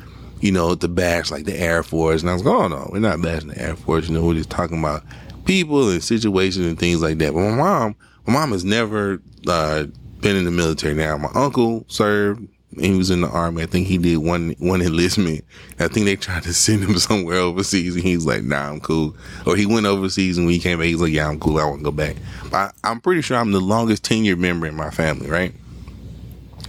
[0.40, 2.22] you know, to bash like the Air Force.
[2.22, 4.08] And I was going, oh, no, we're not bashing the Air Force.
[4.08, 5.02] You know, we're just talking about
[5.44, 7.34] people and situations and things like that.
[7.34, 7.96] But my mom,
[8.26, 9.84] my mom has never, uh,
[10.24, 11.16] been in the military now.
[11.18, 12.48] My uncle served.
[12.80, 13.62] He was in the army.
[13.62, 15.44] I think he did one one enlistment.
[15.78, 19.14] I think they tried to send him somewhere overseas, and he's like, "Nah, I'm cool."
[19.46, 21.58] Or he went overseas, and when he came back, he's like, "Yeah, I'm cool.
[21.58, 22.16] I want to go back."
[22.50, 25.54] But I, am pretty sure I'm the longest tenured member in my family, right?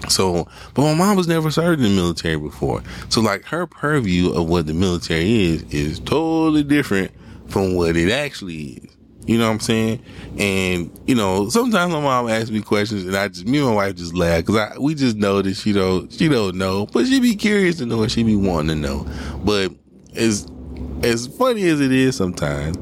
[0.09, 2.83] So, but my mom was never served in the military before.
[3.09, 7.11] So, like, her purview of what the military is is totally different
[7.47, 8.94] from what it actually is.
[9.25, 10.03] You know what I'm saying?
[10.37, 13.73] And, you know, sometimes my mom asks me questions and I just, me and my
[13.73, 17.07] wife just laugh because I, we just know that she don't, she don't know, but
[17.07, 19.07] she be curious to know and she be wanting to know.
[19.43, 19.71] But
[20.15, 20.47] as,
[21.03, 22.77] as funny as it is sometimes,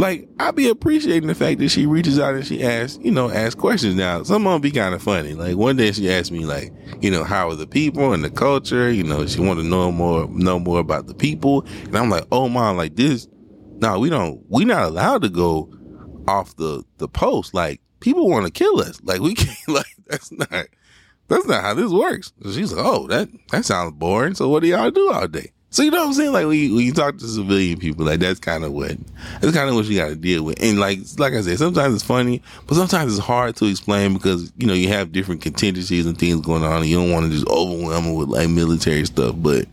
[0.00, 3.30] like I be appreciating the fact that she reaches out and she asks, you know,
[3.30, 3.94] asks questions.
[3.94, 5.34] Now, some of them be kind of funny.
[5.34, 8.30] Like one day she asked me, like, you know, how are the people and the
[8.30, 8.90] culture?
[8.90, 11.66] You know, she want to know more, know more about the people.
[11.84, 13.28] And I'm like, oh mom, like this.
[13.80, 14.40] No, we don't.
[14.48, 15.72] We not allowed to go
[16.28, 17.54] off the the post.
[17.54, 19.00] Like people want to kill us.
[19.02, 19.56] Like we can't.
[19.68, 20.66] Like that's not
[21.28, 22.32] that's not how this works.
[22.44, 24.34] she's like, oh, that that sounds boring.
[24.34, 25.52] So what do y'all do all day?
[25.72, 26.32] So you know what I'm saying?
[26.32, 28.94] Like when you, when you talk to civilian people, like that's kind of what
[29.40, 30.62] that's kind of what you got to deal with.
[30.62, 34.52] And like like I said, sometimes it's funny, but sometimes it's hard to explain because
[34.58, 37.32] you know you have different contingencies and things going on, and you don't want to
[37.32, 39.66] just overwhelm them with like military stuff, but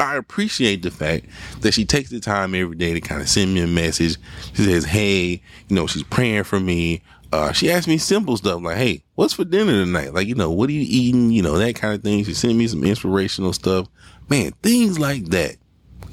[0.00, 1.26] I appreciate the fact
[1.60, 4.16] that she takes the time every day to kind of send me a message.
[4.54, 7.02] She says, Hey, you know, she's praying for me.
[7.32, 10.14] Uh, she asked me simple stuff like, Hey, what's for dinner tonight?
[10.14, 11.30] Like, you know, what are you eating?
[11.30, 12.24] You know, that kind of thing.
[12.24, 13.88] She sent me some inspirational stuff.
[14.28, 15.56] Man, things like that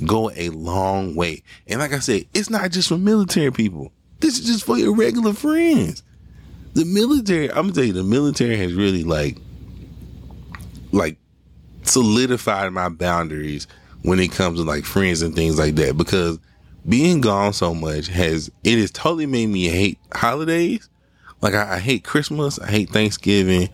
[0.05, 1.43] go a long way.
[1.67, 3.91] And like I said, it's not just for military people.
[4.19, 6.03] This is just for your regular friends.
[6.73, 9.37] The military, I'm gonna tell you, the military has really like,
[10.91, 11.17] like
[11.85, 13.67] solidified my boundaries
[14.01, 16.39] when it comes to like friends and things like that because
[16.87, 20.89] being gone so much has it has totally made me hate holidays.
[21.41, 23.69] Like I, I, hate Christmas, I hate Thanksgiving,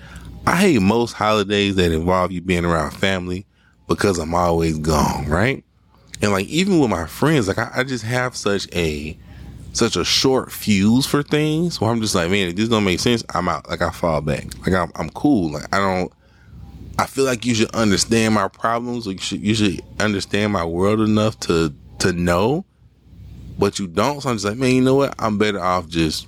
[0.46, 3.46] I hate most holidays that involve you being around family
[3.88, 5.64] because I'm always gone, right?
[6.22, 9.18] And like even with my friends, like I, I just have such a
[9.74, 13.00] such a short fuse for things where I'm just like, man, if this don't make
[13.00, 13.70] sense, I'm out.
[13.70, 14.46] Like I fall back.
[14.66, 15.52] Like I'm I'm cool.
[15.52, 16.12] Like I don't
[17.02, 19.08] I feel like you should understand my problems.
[19.08, 22.64] You should you should understand my world enough to to know,
[23.58, 24.22] but you don't.
[24.22, 25.16] So I'm just like, man, you know what?
[25.18, 26.28] I'm better off just.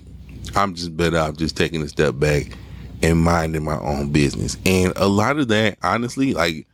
[0.56, 2.58] I'm just better off just taking a step back
[3.04, 4.58] and minding my own business.
[4.66, 6.66] And a lot of that, honestly, like,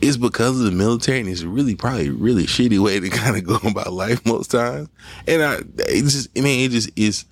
[0.00, 3.44] it's because of the military, and it's really probably really shitty way to kind of
[3.44, 4.88] go about life most times.
[5.28, 7.24] And I, it just, I mean, it just is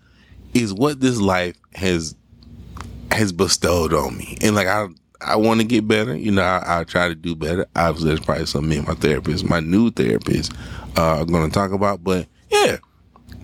[0.54, 2.14] is what this life has
[3.10, 4.38] has bestowed on me.
[4.40, 4.86] And like I
[5.20, 6.16] I want to get better.
[6.16, 7.66] You know, I, I, try to do better.
[7.76, 10.52] Obviously, that's probably something me and my therapist, my new therapist,
[10.96, 12.02] uh, are going to talk about.
[12.02, 12.78] But yeah,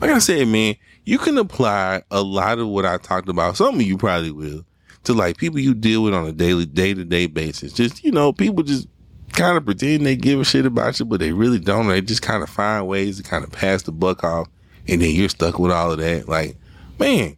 [0.01, 3.57] like I said, man, you can apply a lot of what I talked about.
[3.57, 4.64] Some of you probably will
[5.05, 7.72] to like people you deal with on a daily, day to day basis.
[7.72, 8.89] Just, you know, people just
[9.33, 11.87] kind of pretend they give a shit about you, but they really don't.
[11.89, 14.49] They just kind of find ways to kind of pass the buck off.
[14.89, 16.29] And then you're stuck with all of that.
[16.29, 16.57] Like,
[16.99, 17.37] man,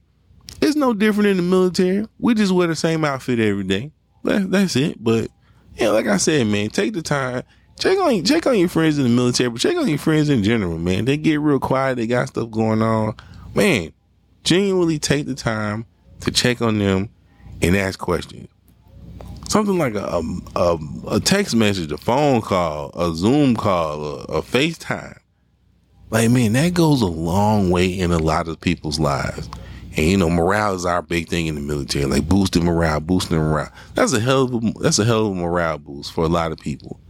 [0.60, 2.06] it's no different in the military.
[2.18, 3.92] We just wear the same outfit every day.
[4.28, 5.02] That, that's it.
[5.02, 5.30] But
[5.76, 7.42] yeah, like I said, man, take the time.
[7.78, 10.42] Check on check on your friends in the military, but check on your friends in
[10.42, 11.04] general, man.
[11.04, 11.96] They get real quiet.
[11.96, 13.14] They got stuff going on.
[13.54, 13.92] Man,
[14.42, 15.86] genuinely take the time
[16.20, 17.08] to check on them
[17.62, 18.48] and ask questions.
[19.48, 20.22] Something like a,
[20.56, 25.18] a, a text message, a phone call, a Zoom call, a, a FaceTime.
[26.10, 29.48] Like, man, that goes a long way in a lot of people's lives.
[29.98, 33.36] And you know, morale is our big thing in the military, like boosting morale, boosting
[33.36, 33.72] morale.
[33.96, 36.52] That's a hell of a that's a hell of a morale boost for a lot
[36.52, 37.00] of people.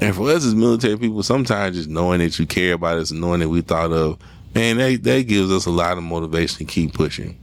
[0.00, 3.40] And for us as military people, sometimes just knowing that you care about us knowing
[3.40, 4.20] that we thought of,
[4.54, 7.36] man, that that gives us a lot of motivation to keep pushing.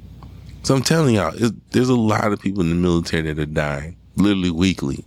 [0.63, 1.33] So I'm telling y'all,
[1.71, 5.03] there's a lot of people in the military that are dying, literally weekly,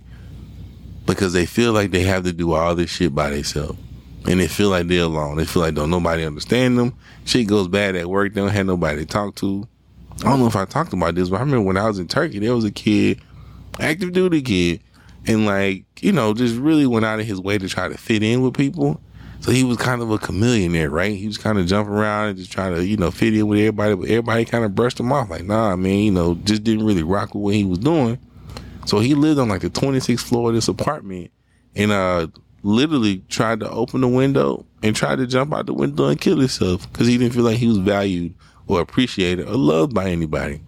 [1.06, 3.78] because they feel like they have to do all this shit by themselves.
[4.26, 5.36] And they feel like they're alone.
[5.36, 6.94] They feel like don't nobody understand them.
[7.24, 8.32] Shit goes bad at work.
[8.32, 9.68] They don't have nobody to talk to.
[10.20, 12.08] I don't know if I talked about this, but I remember when I was in
[12.08, 13.20] Turkey, there was a kid,
[13.80, 14.80] active duty kid,
[15.26, 18.22] and like, you know, just really went out of his way to try to fit
[18.22, 19.00] in with people.
[19.40, 21.14] So he was kind of a chameleon there, right?
[21.14, 23.58] He was kind of jumping around and just trying to, you know, fit in with
[23.58, 26.86] everybody, but everybody kind of brushed him off like, nah, man, you know, just didn't
[26.86, 28.18] really rock with what he was doing.
[28.86, 31.30] So he lived on like the 26th floor of this apartment
[31.76, 32.28] and uh
[32.64, 36.38] literally tried to open the window and tried to jump out the window and kill
[36.38, 38.34] himself because he didn't feel like he was valued
[38.66, 40.60] or appreciated or loved by anybody.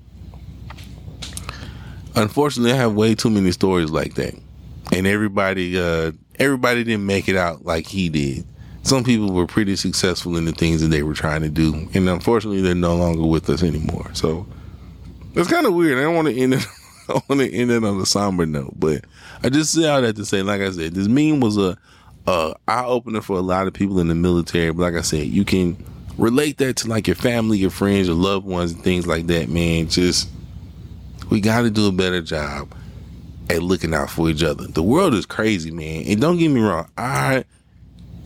[2.15, 4.35] Unfortunately, I have way too many stories like that.
[4.93, 8.47] And everybody uh everybody didn't make it out like he did
[8.87, 12.09] some people were pretty successful in the things that they were trying to do, and
[12.09, 14.09] unfortunately, they're no longer with us anymore.
[14.15, 14.47] So
[15.35, 15.99] it's kind of weird.
[15.99, 16.67] I don't want to end it.
[17.09, 19.05] I want to end it on a somber note, but
[19.43, 21.77] I just say all that to say, like I said, this meme was a,
[22.27, 24.73] a eye opener for a lot of people in the military.
[24.73, 25.77] But like I said, you can
[26.19, 29.49] relate that to like your family, your friends, your loved ones, and things like that.
[29.49, 30.29] Man, just
[31.31, 32.75] we got to do a better job
[33.51, 34.67] at looking out for each other.
[34.67, 37.45] The world is crazy, man, and don't get me wrong, I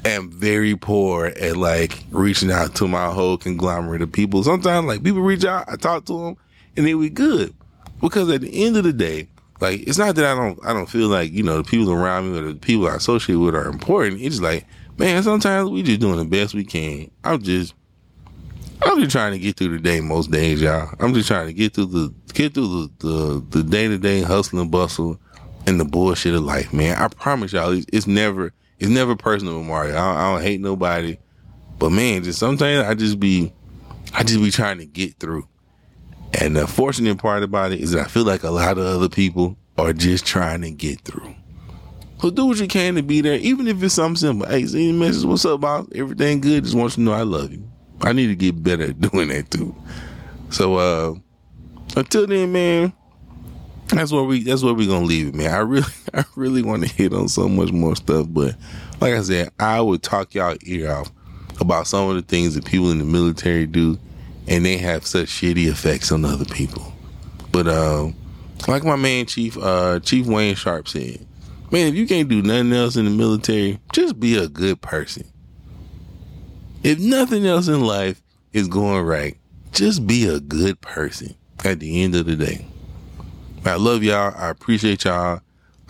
[0.05, 4.43] am very poor at like reaching out to my whole conglomerate of people.
[4.43, 6.37] Sometimes like people reach out, I talk to them,
[6.77, 7.55] and then we good.
[8.01, 9.29] Because at the end of the day,
[9.61, 12.33] like it's not that I don't I don't feel like you know the people around
[12.33, 14.21] me or the people I associate with are important.
[14.21, 14.67] It's like
[14.99, 17.11] man, sometimes we just doing the best we can.
[17.25, 17.75] I'm just
[18.83, 20.95] I'm just trying to get through the day most days, y'all.
[20.99, 24.23] I'm just trying to get through the get through the the the day to day
[24.23, 25.19] hustle and bustle
[25.67, 26.97] and the bullshit of life, man.
[26.97, 29.93] I promise y'all, it's, it's never it's never personal with Mario.
[29.93, 31.19] I don't, I don't hate nobody,
[31.79, 33.53] but man, just sometimes I just be,
[34.15, 35.47] I just be trying to get through.
[36.35, 39.57] And the fortunate part about it is I feel like a lot of other people
[39.77, 41.35] are just trying to get through.
[42.21, 44.47] So do what you can to be there, even if it's something simple.
[44.47, 45.89] Hey, send see message, what's up, boss?
[45.95, 46.65] Everything good?
[46.65, 47.69] Just want you to know I love you.
[48.03, 49.75] I need to get better at doing that too.
[50.51, 51.15] So uh
[51.97, 52.93] until then, man,
[53.89, 55.51] that's where we that's where we're gonna leave it, man.
[55.51, 58.55] I really I really want to hit on so much more stuff, but
[59.01, 61.11] like I said, I would talk y'all ear off
[61.61, 63.99] about some of the things that people in the military do,
[64.51, 66.93] and they have such shitty effects on other people.
[67.53, 68.11] But uh,
[68.69, 71.27] like my man Chief uh, Chief Wayne Sharp said,
[71.71, 75.25] man, if you can't do nothing else in the military, just be a good person.
[76.83, 78.23] If nothing else in life
[78.53, 79.37] is going right,
[79.73, 82.67] just be a good person at the end of the day.
[83.65, 84.35] I love y'all.
[84.37, 85.41] I appreciate y'all.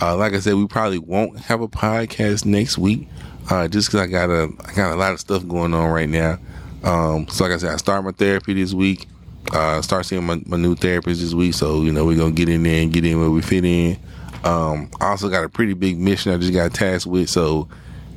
[0.03, 3.09] Uh, like I said, we probably won't have a podcast next week,
[3.51, 6.09] uh, just because I got a I got a lot of stuff going on right
[6.09, 6.39] now.
[6.85, 9.09] Um, so like I said, I start my therapy this week.
[9.53, 11.55] Uh, start seeing my, my new therapist this week.
[11.55, 13.99] So you know we're gonna get in there and get in where we fit in.
[14.45, 17.29] Um, I also got a pretty big mission I just got tasked with.
[17.29, 17.69] So,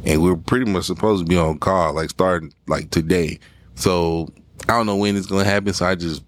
[0.06, 3.40] and we're pretty much supposed to be on call like starting like today.
[3.76, 4.30] So
[4.70, 5.74] I don't know when it's gonna happen.
[5.74, 6.24] So I just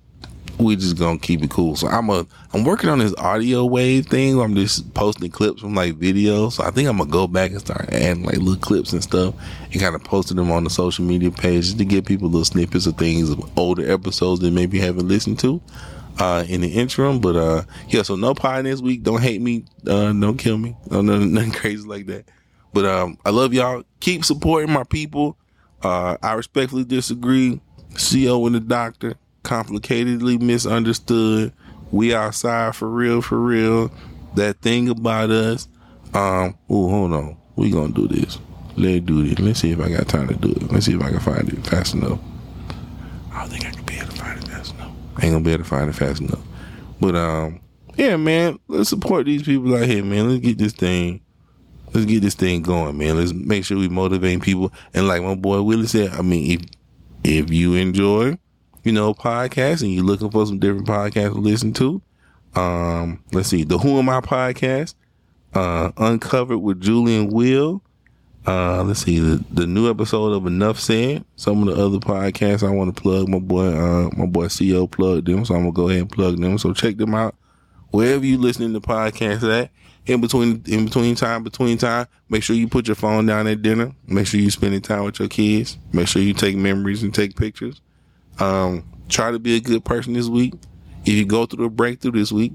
[0.58, 1.76] we just gonna keep it cool.
[1.76, 4.40] So I'm a I'm working on this audio wave thing.
[4.40, 6.54] I'm just posting clips from like videos.
[6.54, 9.36] So I think I'm gonna go back and start adding like little clips and stuff
[9.72, 12.46] and kind of posting them on the social media page just to give people little
[12.46, 15.62] snippets of things of older episodes that maybe haven't listened to
[16.20, 17.20] uh, in the interim.
[17.20, 19.04] But uh, yeah, so no pie this week.
[19.04, 19.66] Don't hate me.
[19.86, 20.76] Uh, don't kill me.
[20.90, 22.26] No, nothing, nothing crazy like that.
[22.74, 23.84] But um, I love y'all.
[24.00, 25.38] Keep supporting my people.
[25.82, 27.62] Uh, I respectfully disagree.
[27.98, 29.16] CO and the doctor
[29.46, 31.54] complicatedly misunderstood.
[31.92, 33.92] We outside for real, for real.
[34.36, 35.70] That thing about us.
[36.14, 37.38] Um, oh, hold on.
[37.56, 38.40] We gonna do this.
[38.76, 39.40] Let's do this.
[39.40, 40.72] Let's see if I got time to do it.
[40.72, 42.20] Let's see if I can find it fast enough.
[43.32, 44.92] I don't think I can be able to find it fast enough.
[45.16, 46.42] I ain't gonna be able to find it fast enough.
[47.00, 47.62] But um,
[47.96, 50.30] yeah, man, let's support these people out here, man.
[50.30, 51.22] Let's get this thing.
[51.94, 53.18] Let's get this thing going, man.
[53.18, 54.74] Let's make sure we motivate people.
[54.94, 56.66] And like my boy Willie said, I mean, if
[57.24, 58.38] if you enjoy
[58.86, 62.02] you know, podcasts and you're looking for some different podcasts to listen to,
[62.56, 64.94] um, let's see, the Who Am I podcast,
[65.54, 67.82] uh, Uncovered with Julian Will.
[68.48, 71.26] Uh, let's see, the, the new episode of Enough Said.
[71.36, 73.28] Some of the other podcasts I want to plug.
[73.28, 76.40] My boy, uh, my boy CO plugged them, so I'm gonna go ahead and plug
[76.40, 76.60] them.
[76.60, 77.36] So check them out
[77.90, 79.72] wherever you listening to podcasts at.
[80.06, 83.64] In between, in between time, between time, make sure you put your phone down at
[83.64, 83.92] dinner.
[84.06, 85.80] Make sure you spending time with your kids.
[85.92, 87.82] Make sure you take memories and take pictures.
[88.40, 90.54] Um, try to be a good person this week.
[91.06, 92.54] If you go through a breakthrough this week,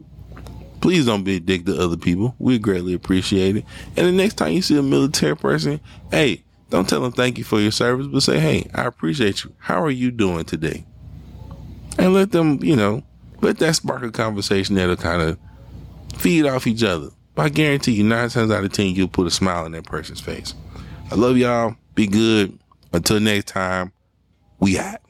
[0.81, 2.35] please don't be a dick to other people.
[2.39, 3.65] We greatly appreciate it.
[3.97, 5.81] And the next time you see a military person,
[6.11, 9.53] hey, don't tell them thank you for your service, but say, hey, I appreciate you.
[9.59, 10.85] How are you doing today?
[11.99, 13.03] And let them, you know,
[13.41, 15.39] let that spark a conversation that'll kind of
[16.17, 17.11] feed off each other.
[17.35, 19.85] But I guarantee you, nine times out of ten, you'll put a smile on that
[19.85, 20.55] person's face.
[21.11, 21.77] I love y'all.
[21.95, 22.59] Be good.
[22.93, 23.93] Until next time,
[24.59, 25.01] we out.